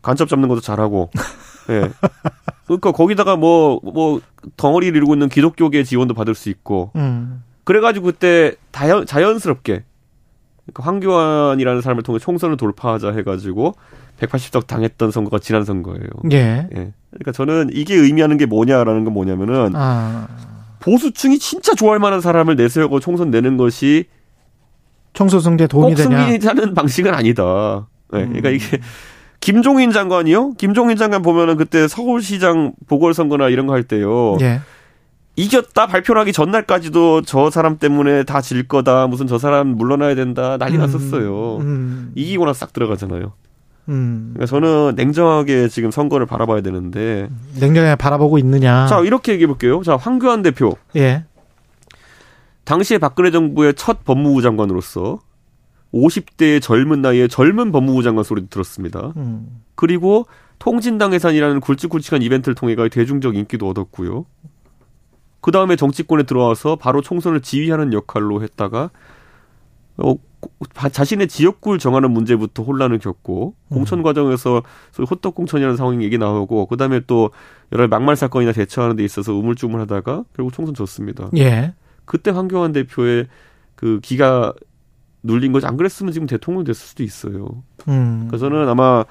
간첩 0.00 0.28
잡는 0.28 0.48
것도 0.48 0.60
잘하고 0.60 1.10
예. 1.68 1.90
그러니까 2.64 2.92
거기다가 2.92 3.36
뭐뭐 3.36 3.80
뭐 3.82 4.20
덩어리를 4.56 4.96
이루고 4.96 5.14
있는 5.14 5.28
기독교계 5.28 5.84
지원도 5.84 6.14
받을 6.14 6.34
수 6.34 6.48
있고 6.48 6.92
음. 6.96 7.42
그래가지고 7.64 8.06
그때 8.06 8.54
자연, 8.72 9.04
자연스럽게 9.04 9.84
그러니까 10.72 10.84
황교안이라는 10.84 11.80
사람을 11.82 12.02
통해 12.02 12.18
총선을 12.18 12.56
돌파하자 12.56 13.12
해가지고 13.12 13.74
180석 14.20 14.66
당했던 14.66 15.10
선거가 15.10 15.38
지난 15.38 15.64
선거예요. 15.64 16.06
예. 16.32 16.68
예. 16.74 16.92
그러니까 17.10 17.32
저는 17.32 17.70
이게 17.72 17.94
의미하는 17.94 18.36
게 18.36 18.46
뭐냐라는 18.46 19.04
건 19.04 19.12
뭐냐면은 19.14 19.72
아. 19.74 20.28
보수층이 20.80 21.38
진짜 21.38 21.74
좋아할 21.74 21.98
만한 21.98 22.20
사람을 22.20 22.56
내세우고 22.56 23.00
총선 23.00 23.30
내는 23.30 23.56
것이 23.56 24.04
총선 25.12 25.40
승리에 25.40 25.66
도움이 25.66 25.94
되냐? 25.94 26.26
승리하는 26.28 26.74
방식은 26.74 27.12
아니다. 27.14 27.88
네. 28.12 28.24
그러니까 28.26 28.50
이게 28.50 28.78
김종인 29.40 29.90
장관이요. 29.90 30.52
김종인 30.54 30.96
장관 30.96 31.22
보면은 31.22 31.56
그때 31.56 31.88
서울시장 31.88 32.72
보궐선거나 32.88 33.48
이런 33.48 33.66
거 33.66 33.72
할 33.72 33.82
때요. 33.84 34.36
예. 34.42 34.60
이겼다 35.44 35.86
발표를 35.86 36.20
하기 36.20 36.32
전날까지도 36.32 37.22
저 37.22 37.50
사람 37.50 37.78
때문에 37.78 38.24
다 38.24 38.40
질 38.40 38.66
거다. 38.66 39.06
무슨 39.06 39.26
저 39.26 39.38
사람 39.38 39.68
물러나야 39.68 40.14
된다. 40.14 40.56
난리 40.58 40.74
음, 40.76 40.80
났었어요. 40.80 41.58
음. 41.58 42.12
이기고 42.14 42.44
나서 42.46 42.58
싹 42.60 42.72
들어가잖아요. 42.72 43.32
음. 43.88 44.30
그러니까 44.34 44.46
저는 44.46 44.94
냉정하게 44.96 45.68
지금 45.68 45.90
선거를 45.90 46.26
바라봐야 46.26 46.60
되는데 46.60 47.28
냉정하게 47.60 47.96
바라보고 47.96 48.38
있느냐. 48.38 48.86
자 48.86 49.00
이렇게 49.00 49.32
얘기해 49.32 49.46
볼게요. 49.46 49.82
자 49.84 49.96
황교안 49.96 50.42
대표. 50.42 50.76
예. 50.96 51.24
당시에 52.64 52.98
박근혜 52.98 53.30
정부의 53.30 53.74
첫 53.74 54.04
법무부 54.04 54.42
장관으로서 54.42 55.18
50대의 55.92 56.62
젊은 56.62 57.02
나이에 57.02 57.26
젊은 57.26 57.72
법무부 57.72 58.02
장관 58.02 58.22
소리도 58.24 58.48
들었습니다. 58.48 59.12
음. 59.16 59.48
그리고 59.74 60.26
통진당 60.60 61.12
해산이라는 61.14 61.60
굵직굵직한 61.60 62.22
이벤트를 62.22 62.54
통해 62.54 62.76
대중적 62.90 63.34
인기도 63.34 63.68
얻었고요. 63.68 64.24
그 65.40 65.50
다음에 65.52 65.76
정치권에 65.76 66.24
들어와서 66.24 66.76
바로 66.76 67.00
총선을 67.00 67.40
지휘하는 67.40 67.92
역할로 67.92 68.42
했다가 68.42 68.90
어, 69.98 70.14
자신의 70.92 71.28
지역구를 71.28 71.78
정하는 71.78 72.10
문제부터 72.10 72.62
혼란을 72.62 72.98
겪고 72.98 73.54
음. 73.68 73.74
공천 73.74 74.02
과정에서 74.02 74.62
소위 74.92 75.06
호떡 75.10 75.34
공천이라는 75.34 75.76
상황이 75.76 76.04
얘기 76.04 76.18
나오고 76.18 76.66
그다음에 76.66 77.00
또 77.06 77.30
여러 77.72 77.86
막말 77.88 78.16
사건이나 78.16 78.52
대처하는 78.52 78.96
데 78.96 79.04
있어서 79.04 79.34
우물쭈물하다가 79.34 80.24
결국 80.34 80.52
총선 80.52 80.74
졌습니다. 80.74 81.30
예. 81.36 81.74
그때 82.04 82.30
황교안 82.30 82.72
대표의 82.72 83.26
그 83.74 84.00
기가 84.02 84.52
눌린 85.22 85.52
거지 85.52 85.66
안 85.66 85.76
그랬으면 85.76 86.12
지금 86.12 86.26
대통령 86.26 86.64
됐을 86.64 86.86
수도 86.86 87.02
있어요. 87.02 87.62
음. 87.88 88.26
그래서 88.28 88.48
저는 88.48 88.68
아마 88.68 89.04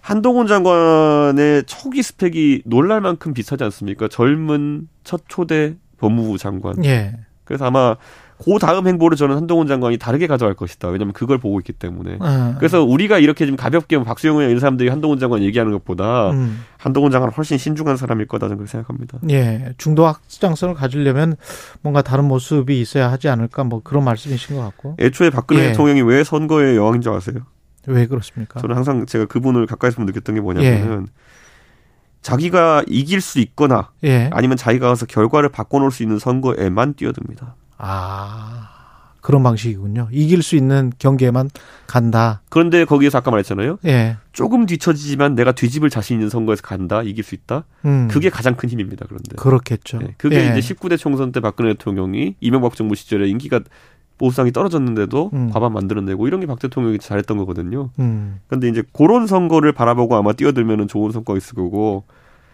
한동훈 0.00 0.46
장관의 0.46 1.64
초기 1.66 2.02
스펙이 2.02 2.62
놀랄 2.64 3.00
만큼 3.00 3.34
비슷하지 3.34 3.64
않습니까? 3.64 4.08
젊은 4.08 4.88
첫 5.04 5.22
초대 5.28 5.76
법무부 5.98 6.38
장관. 6.38 6.84
예. 6.84 7.14
그래서 7.44 7.66
아마 7.66 7.96
그 8.42 8.58
다음 8.58 8.86
행보를 8.86 9.16
저는 9.16 9.36
한동훈 9.36 9.66
장관이 9.66 9.98
다르게 9.98 10.26
가져갈 10.26 10.54
것이다. 10.54 10.88
왜냐하면 10.88 11.12
그걸 11.12 11.38
보고 11.38 11.58
있기 11.60 11.72
때문에. 11.74 12.16
음. 12.22 12.54
그래서 12.58 12.82
우리가 12.82 13.18
이렇게 13.18 13.44
좀 13.44 13.56
가볍게 13.56 13.96
뭐 13.96 14.04
박수영이나 14.04 14.46
이런 14.48 14.60
사람들이 14.60 14.88
한동훈 14.88 15.18
장관 15.18 15.42
얘기하는 15.42 15.72
것보다 15.72 16.30
음. 16.30 16.64
한동훈 16.78 17.10
장관은 17.10 17.34
훨씬 17.34 17.58
신중한 17.58 17.98
사람일 17.98 18.28
거다 18.28 18.46
저는 18.46 18.56
그렇게 18.56 18.70
생각합니다. 18.70 19.18
예, 19.30 19.74
중도 19.76 20.06
확장성을 20.06 20.74
가지려면 20.74 21.36
뭔가 21.82 22.00
다른 22.00 22.24
모습이 22.24 22.80
있어야 22.80 23.12
하지 23.12 23.28
않을까 23.28 23.64
뭐 23.64 23.82
그런 23.82 24.04
말씀이신 24.04 24.56
것 24.56 24.62
같고. 24.62 24.96
애초에 24.98 25.28
박근혜 25.28 25.64
예. 25.64 25.66
대통령이 25.68 26.00
왜 26.02 26.24
선거의 26.24 26.76
여왕인 26.76 27.02
줄 27.02 27.12
아세요? 27.12 27.40
왜 27.86 28.06
그렇습니까? 28.06 28.60
저는 28.60 28.76
항상 28.76 29.06
제가 29.06 29.26
그분을 29.26 29.66
가까이서 29.66 29.96
보면 29.96 30.06
느꼈던 30.06 30.34
게 30.34 30.40
뭐냐면은. 30.40 31.06
예. 31.08 31.12
자기가 32.22 32.84
이길 32.86 33.20
수 33.20 33.38
있거나 33.40 33.90
예. 34.04 34.28
아니면 34.32 34.56
자기가 34.56 34.88
가서 34.88 35.06
결과를 35.06 35.48
바꿔놓을 35.48 35.90
수 35.90 36.02
있는 36.02 36.18
선거에만 36.18 36.92
뛰어듭니다. 36.94 37.54
아 37.78 38.68
그런 39.20 39.42
방식이군요. 39.42 40.08
이길 40.10 40.42
수 40.42 40.56
있는 40.56 40.92
경기에만 40.98 41.50
간다. 41.86 42.42
그런데 42.48 42.84
거기에서 42.84 43.18
아까 43.18 43.30
말했잖아요. 43.30 43.78
예. 43.86 44.16
조금 44.32 44.66
뒤처지지만 44.66 45.34
내가 45.34 45.52
뒤집을 45.52 45.90
자신 45.90 46.16
있는 46.16 46.30
선거에서 46.30 46.62
간다, 46.62 47.02
이길 47.02 47.24
수 47.24 47.34
있다. 47.34 47.64
음. 47.84 48.08
그게 48.10 48.30
가장 48.30 48.54
큰 48.54 48.68
힘입니다. 48.68 49.04
그런데 49.06 49.36
그렇겠죠. 49.36 49.98
네. 49.98 50.14
그게 50.16 50.36
예. 50.36 50.56
이제 50.56 50.74
19대 50.74 50.96
총선 50.98 51.32
때 51.32 51.40
박근혜 51.40 51.74
대통령이 51.74 52.36
이명박 52.40 52.76
정부 52.76 52.94
시절에 52.94 53.28
인기가 53.28 53.60
보수상이 54.20 54.52
떨어졌는데도 54.52 55.30
음. 55.32 55.50
과반 55.50 55.72
만들어내고 55.72 56.28
이런 56.28 56.40
게 56.40 56.46
박 56.46 56.58
대통령이 56.60 56.98
잘했던 56.98 57.38
거거든요. 57.38 57.90
음. 57.98 58.38
그런데 58.46 58.68
이제 58.68 58.82
그런 58.92 59.26
선거를 59.26 59.72
바라보고 59.72 60.14
아마 60.14 60.32
뛰어들면 60.32 60.88
좋은 60.88 61.10
성과가 61.10 61.36
있을 61.38 61.54
거고 61.54 62.04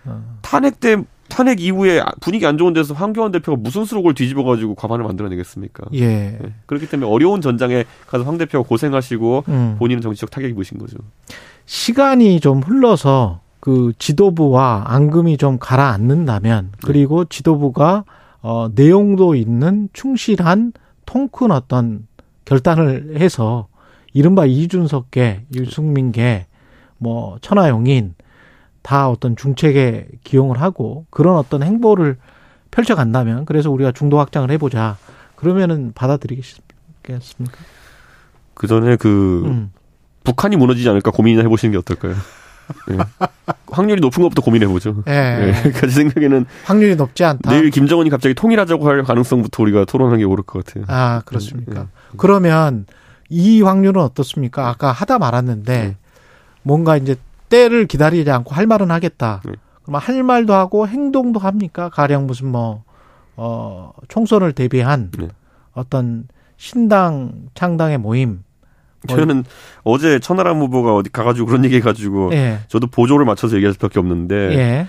어. 0.05 0.39
탄핵 0.43 0.79
때 0.81 1.03
탄핵 1.29 1.61
이후에 1.61 2.01
분위기 2.21 2.47
안 2.47 2.57
좋은 2.57 2.73
데서 2.73 2.95
황교안 2.95 3.33
대표가 3.33 3.59
무슨 3.61 3.85
수록을 3.85 4.15
뒤집어가지고 4.15 4.77
과반을 4.77 5.05
만들어내겠습니까? 5.05 5.87
예. 5.95 6.07
네. 6.07 6.39
그렇기 6.67 6.89
때문에 6.89 7.11
어려운 7.11 7.41
전장에 7.41 7.85
가서 8.07 8.23
황 8.25 8.39
대표가 8.39 8.67
고생하시고 8.69 9.45
음. 9.49 9.77
본인은 9.79 10.03
정치적 10.03 10.31
타격이 10.31 10.55
보신 10.55 10.79
거죠. 10.79 10.97
시간이 11.65 12.39
좀 12.41 12.63
흘러서 12.63 13.41
그 13.59 13.93
지도부와 13.99 14.85
앙금이 14.87 15.37
좀 15.39 15.59
가라앉는다면 15.59 16.69
네. 16.71 16.79
그리고 16.85 17.25
지도부가 17.25 18.05
어 18.41 18.69
내용도 18.75 19.35
있는 19.35 19.89
충실한 19.93 20.73
통큰 21.07 21.51
어떤 21.51 22.07
결단을 22.45 23.17
해서 23.19 23.69
이른바 24.13 24.47
이준석계, 24.47 25.47
유승민계, 25.55 26.47
뭐 26.99 27.39
천하용인 27.41 28.15
다 28.83 29.09
어떤 29.09 29.37
중책에 29.37 30.07
기용을 30.23 30.61
하고 30.61 31.07
그런 31.11 31.37
어떤 31.37 31.63
행보를 31.63 32.19
펼쳐간다면 32.71 33.45
그래서 33.45 33.71
우리가 33.71 33.93
중도 33.93 34.19
확장을 34.19 34.51
해보자 34.51 34.97
그러면은 35.35 35.93
받아들이겠습니까? 35.95 36.67
그 38.55 38.67
전에 38.67 38.97
그 38.97 39.43
음. 39.47 39.73
북한이 40.25 40.57
무너지지 40.57 40.89
않을까 40.89 41.11
고민이나 41.11 41.43
해보시는 41.43 41.73
게 41.73 41.79
어떨까요? 41.79 42.15
예. 42.91 42.97
확률이 43.69 44.01
높은 44.01 44.23
것부터 44.23 44.43
고민해 44.43 44.67
보죠. 44.67 45.03
예. 45.09 45.13
예. 45.13 45.53
그러니까 45.53 45.81
제 45.81 45.89
생각에는 45.89 46.47
확률이 46.65 46.97
높지 46.97 47.25
않다. 47.25 47.51
내일 47.51 47.71
김정은이 47.71 48.11
갑자기 48.11 48.35
통일하자고 48.35 48.87
할 48.87 49.03
가능성부터 49.03 49.63
우리가 49.63 49.85
토론하는 49.85 50.19
게 50.19 50.25
옳을 50.25 50.45
것 50.45 50.65
같아요. 50.65 50.85
아 50.89 51.23
그렇습니까? 51.25 51.81
예. 51.81 51.87
그러면 52.17 52.87
이 53.29 53.63
확률은 53.63 54.01
어떻습니까? 54.03 54.69
아까 54.69 54.93
하다 54.93 55.19
말았는데 55.19 55.73
예. 55.73 55.97
뭔가 56.63 56.97
이제 56.97 57.17
때를 57.49 57.87
기다리지 57.87 58.31
않고 58.31 58.55
할 58.55 58.67
말은 58.67 58.91
하겠다. 58.91 59.41
네. 59.45 59.53
그러면 59.83 60.01
할 60.01 60.23
말도 60.23 60.53
하고 60.55 60.89
행동도 60.89 61.39
합니까? 61.39 61.89
가령 61.91 62.27
무슨 62.27 62.49
뭐, 62.49 62.83
어, 63.37 63.93
총선을 64.09 64.53
대비한 64.53 65.11
네. 65.17 65.29
어떤 65.73 66.27
신당 66.57 67.33
창당의 67.55 67.99
모임. 67.99 68.43
뭐 69.07 69.17
저는 69.17 69.45
어제 69.83 70.19
천하람 70.19 70.59
후보가 70.61 70.95
어디 70.95 71.11
가가지고 71.11 71.47
그런 71.47 71.65
얘기 71.65 71.77
해가지고 71.77 72.33
예. 72.33 72.59
저도 72.69 72.87
보조를 72.87 73.25
맞춰서 73.25 73.57
얘기할 73.57 73.75
수밖에 73.75 73.99
없는데 73.99 74.35
예. 74.57 74.87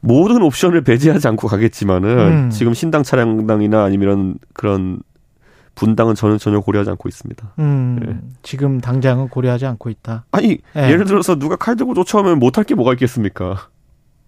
모든 0.00 0.42
옵션을 0.42 0.82
배제하지 0.82 1.26
않고 1.28 1.48
가겠지만은 1.48 2.18
음. 2.18 2.50
지금 2.50 2.74
신당 2.74 3.02
차량당이나 3.02 3.82
아니면 3.82 4.36
그런 4.52 5.00
분당은 5.74 6.14
저는 6.14 6.38
전혀 6.38 6.60
고려하지 6.60 6.90
않고 6.90 7.08
있습니다. 7.08 7.54
음, 7.58 8.00
네. 8.02 8.18
지금 8.42 8.80
당장은 8.80 9.28
고려하지 9.28 9.66
않고 9.66 9.90
있다. 9.90 10.24
아니 10.32 10.58
네. 10.74 10.90
예를 10.90 11.04
들어서 11.04 11.36
누가 11.36 11.56
칼 11.56 11.76
들고 11.76 11.94
쫓아오면 11.94 12.38
못할 12.38 12.64
게 12.64 12.74
뭐가 12.74 12.92
있겠습니까? 12.94 13.68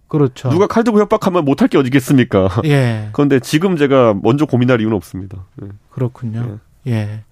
그렇죠. 0.07 0.49
누가 0.49 0.67
칼 0.67 0.83
들고 0.83 0.99
협박하면 0.99 1.45
못할 1.45 1.67
게 1.67 1.77
어디 1.77 1.87
있겠습니까? 1.87 2.49
예. 2.65 3.09
그런데 3.13 3.39
지금 3.39 3.77
제가 3.77 4.15
먼저 4.21 4.45
고민할 4.45 4.79
이유는 4.81 4.95
없습니다. 4.95 5.45
네. 5.55 5.69
그렇군요. 5.89 6.59
예. 6.87 6.91
예. 6.91 7.23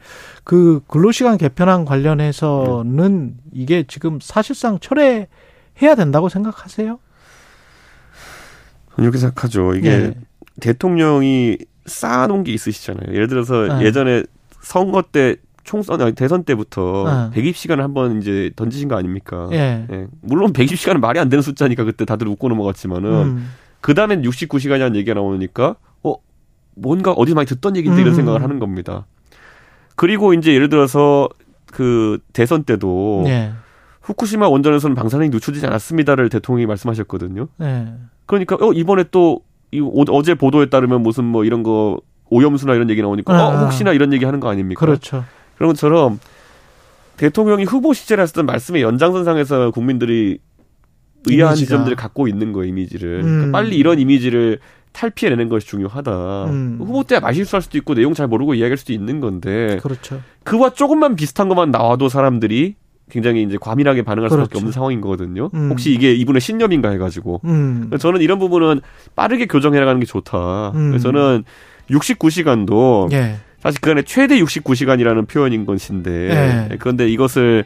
그 0.43 0.81
근로시간 0.87 1.37
개편안 1.37 1.85
관련해서는 1.85 3.27
네. 3.27 3.33
이게 3.53 3.83
지금 3.87 4.19
사실상 4.21 4.79
철회해야 4.79 5.95
된다고 5.97 6.29
생각하세요? 6.29 6.99
이렇게 8.97 9.17
생각하죠. 9.17 9.75
이게 9.75 9.89
예. 9.89 10.13
대통령이 10.59 11.57
쌓아놓은 11.85 12.43
게 12.43 12.51
있으시잖아요. 12.53 13.13
예를 13.13 13.27
들어서 13.27 13.77
네. 13.77 13.85
예전에 13.85 14.23
선거 14.61 15.01
때 15.01 15.37
총선 15.63 16.01
아니 16.01 16.13
대선 16.13 16.43
때부터 16.43 17.29
네. 17.33 17.41
120시간을 17.41 17.79
한번 17.79 18.21
이제 18.21 18.51
던지신 18.55 18.87
거 18.87 18.95
아닙니까? 18.95 19.49
예. 19.51 19.85
예. 19.91 20.07
물론 20.21 20.53
120시간은 20.53 20.99
말이 20.99 21.19
안 21.19 21.29
되는 21.29 21.41
숫자니까 21.41 21.83
그때 21.83 22.05
다들 22.05 22.27
웃고 22.27 22.47
넘어갔지만은 22.49 23.11
음. 23.11 23.49
그 23.81 23.93
다음엔 23.93 24.21
69시간이라는 24.23 24.95
얘기가 24.95 25.13
나오니까 25.13 25.75
어 26.03 26.15
뭔가 26.75 27.11
어디 27.11 27.33
많이 27.33 27.45
듣던 27.47 27.75
얘기인데 27.75 27.99
음. 27.99 28.01
이런 28.01 28.15
생각을 28.15 28.41
하는 28.41 28.59
겁니다. 28.59 29.05
그리고 29.97 30.33
이제 30.33 30.53
예를 30.53 30.69
들어서 30.69 31.27
그 31.65 32.19
대선 32.31 32.63
때도 32.63 33.25
예. 33.27 33.51
후쿠시마 34.01 34.47
원전에서는 34.47 34.95
방사능이 34.95 35.29
누출되지 35.29 35.65
않았습니다를 35.67 36.29
대통령이 36.29 36.65
말씀하셨거든요. 36.65 37.49
예. 37.61 37.87
그러니까 38.25 38.55
어 38.61 38.71
이번에 38.71 39.03
또 39.11 39.41
이 39.71 39.81
어제 40.09 40.33
보도에 40.33 40.67
따르면 40.67 41.03
무슨 41.03 41.25
뭐 41.25 41.43
이런 41.43 41.63
거 41.63 41.99
오염수나 42.29 42.73
이런 42.73 42.89
얘기 42.89 43.01
나오니까 43.01 43.33
아. 43.33 43.47
어, 43.47 43.63
혹시나 43.65 43.91
이런 43.91 44.13
얘기 44.13 44.25
하는 44.25 44.39
거 44.39 44.49
아닙니까? 44.49 44.79
그렇죠. 44.79 45.25
그런 45.55 45.69
것처럼 45.69 46.19
대통령이 47.17 47.63
후보 47.65 47.93
시절에 47.93 48.21
했었던 48.21 48.45
말씀의 48.45 48.81
연장선상에서 48.81 49.71
국민들이 49.71 50.39
의아한 51.25 51.55
이미지가. 51.55 51.65
지점들을 51.65 51.97
갖고 51.97 52.27
있는 52.27 52.53
거 52.53 52.63
이미지를 52.63 53.19
음. 53.19 53.23
그러니까 53.23 53.57
빨리 53.57 53.77
이런 53.77 53.99
이미지를 53.99 54.59
탈피해내는 54.97 55.47
것이 55.47 55.67
중요하다. 55.67 56.45
음. 56.45 56.77
후보 56.79 57.03
때 57.03 57.19
말실수할 57.19 57.61
수도 57.61 57.77
있고 57.77 57.93
내용 57.93 58.15
잘 58.15 58.27
모르고 58.27 58.55
이야기할 58.55 58.77
수도 58.77 58.93
있는 58.93 59.19
건데 59.19 59.77
그렇죠. 59.83 60.21
그와 60.43 60.71
조금만 60.71 61.15
비슷한 61.15 61.49
것만 61.49 61.69
나와도 61.69 62.09
사람들이 62.09 62.75
굉장히 63.09 63.43
이제 63.43 63.57
과민하게 63.61 64.01
반응할 64.01 64.29
그렇죠. 64.29 64.45
수밖에 64.45 64.57
없는 64.57 64.71
상황인 64.71 64.99
거거든요. 64.99 65.49
음. 65.53 65.69
혹시 65.69 65.93
이게 65.93 66.13
이분의 66.13 66.41
신념인가 66.41 66.89
해가지고. 66.89 67.41
음. 67.45 67.91
저는 67.99 68.21
이런 68.21 68.39
부분은 68.39 68.81
빠르게 69.15 69.45
교정해 69.45 69.79
나가는 69.79 69.99
게 69.99 70.05
좋다. 70.05 70.71
음. 70.71 70.89
그래서 70.89 71.11
저는 71.11 71.43
69시간도 71.91 73.11
예. 73.13 73.37
사실 73.61 73.79
그 73.79 73.91
안에 73.91 74.01
최대 74.01 74.39
69시간이라는 74.41 75.27
표현인 75.27 75.65
것인데 75.65 76.69
예. 76.71 76.75
그런데 76.79 77.07
이것을 77.07 77.63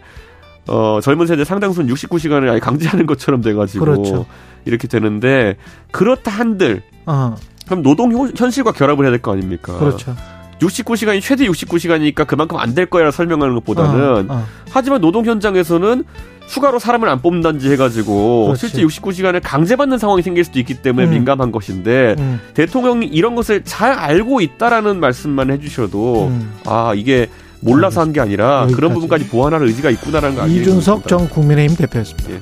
어, 0.67 1.00
젊은 1.02 1.26
세대 1.26 1.44
상당수는 1.44 1.91
69시간을 1.94 2.50
아예 2.50 2.60
강제하는 2.60 3.06
것처럼 3.08 3.41
돼가지고 3.41 3.86
그렇죠. 3.86 4.26
이렇게 4.65 4.88
되는데 4.88 5.56
그렇다 5.91 6.32
한들 6.32 6.82
어. 7.06 7.36
그럼 7.65 7.84
노동 7.84 8.32
현실과 8.36 8.71
결합을 8.71 9.06
해야 9.06 9.12
될 9.12 9.21
거 9.21 9.32
아닙니까? 9.34 9.78
그렇죠. 9.78 10.15
69시간이 10.60 11.21
최대 11.21 11.47
69시간이니까 11.47 12.28
그만큼 12.28 12.58
안 12.58 12.76
될 12.76 12.86
거야 12.86 13.10
설명하는 13.12 13.56
것보다는 13.56 14.30
어, 14.30 14.34
어. 14.36 14.45
하지만 14.69 15.02
노동 15.02 15.26
현장에서는 15.26 16.04
추가로 16.47 16.80
사람을 16.80 17.08
안 17.10 17.21
뽑는다든지 17.21 17.71
해가지고 17.71 18.47
그렇지. 18.47 18.67
실제 18.67 18.84
69시간을 18.84 19.39
강제받는 19.43 19.97
상황이 19.97 20.21
생길 20.21 20.43
수도 20.43 20.60
있기 20.60 20.76
때문에 20.76 21.08
음. 21.08 21.12
민감한 21.12 21.52
것인데 21.52 22.15
음. 22.19 22.39
대통령이 22.54 23.08
이런 23.08 23.36
것을 23.36 23.63
잘 23.63 23.93
알고 23.93 24.41
있다라는 24.41 25.00
말씀만 25.00 25.50
해주셔도 25.52 26.28
음. 26.28 26.52
아 26.65 26.93
이게 26.95 27.28
몰라서 27.62 28.02
한 28.02 28.12
게 28.12 28.19
아니라 28.19 28.62
여기까지. 28.63 28.76
그런 28.76 28.93
부분까지 28.93 29.28
보완할 29.30 29.63
의지가 29.63 29.89
있구나라는 29.91 30.36
거 30.36 30.41
아니에요? 30.43 30.62
이준석 30.62 31.08
전 31.08 31.30
국민의힘 31.30 31.78
대표였습니다. 31.78 32.32
예. 32.32 32.39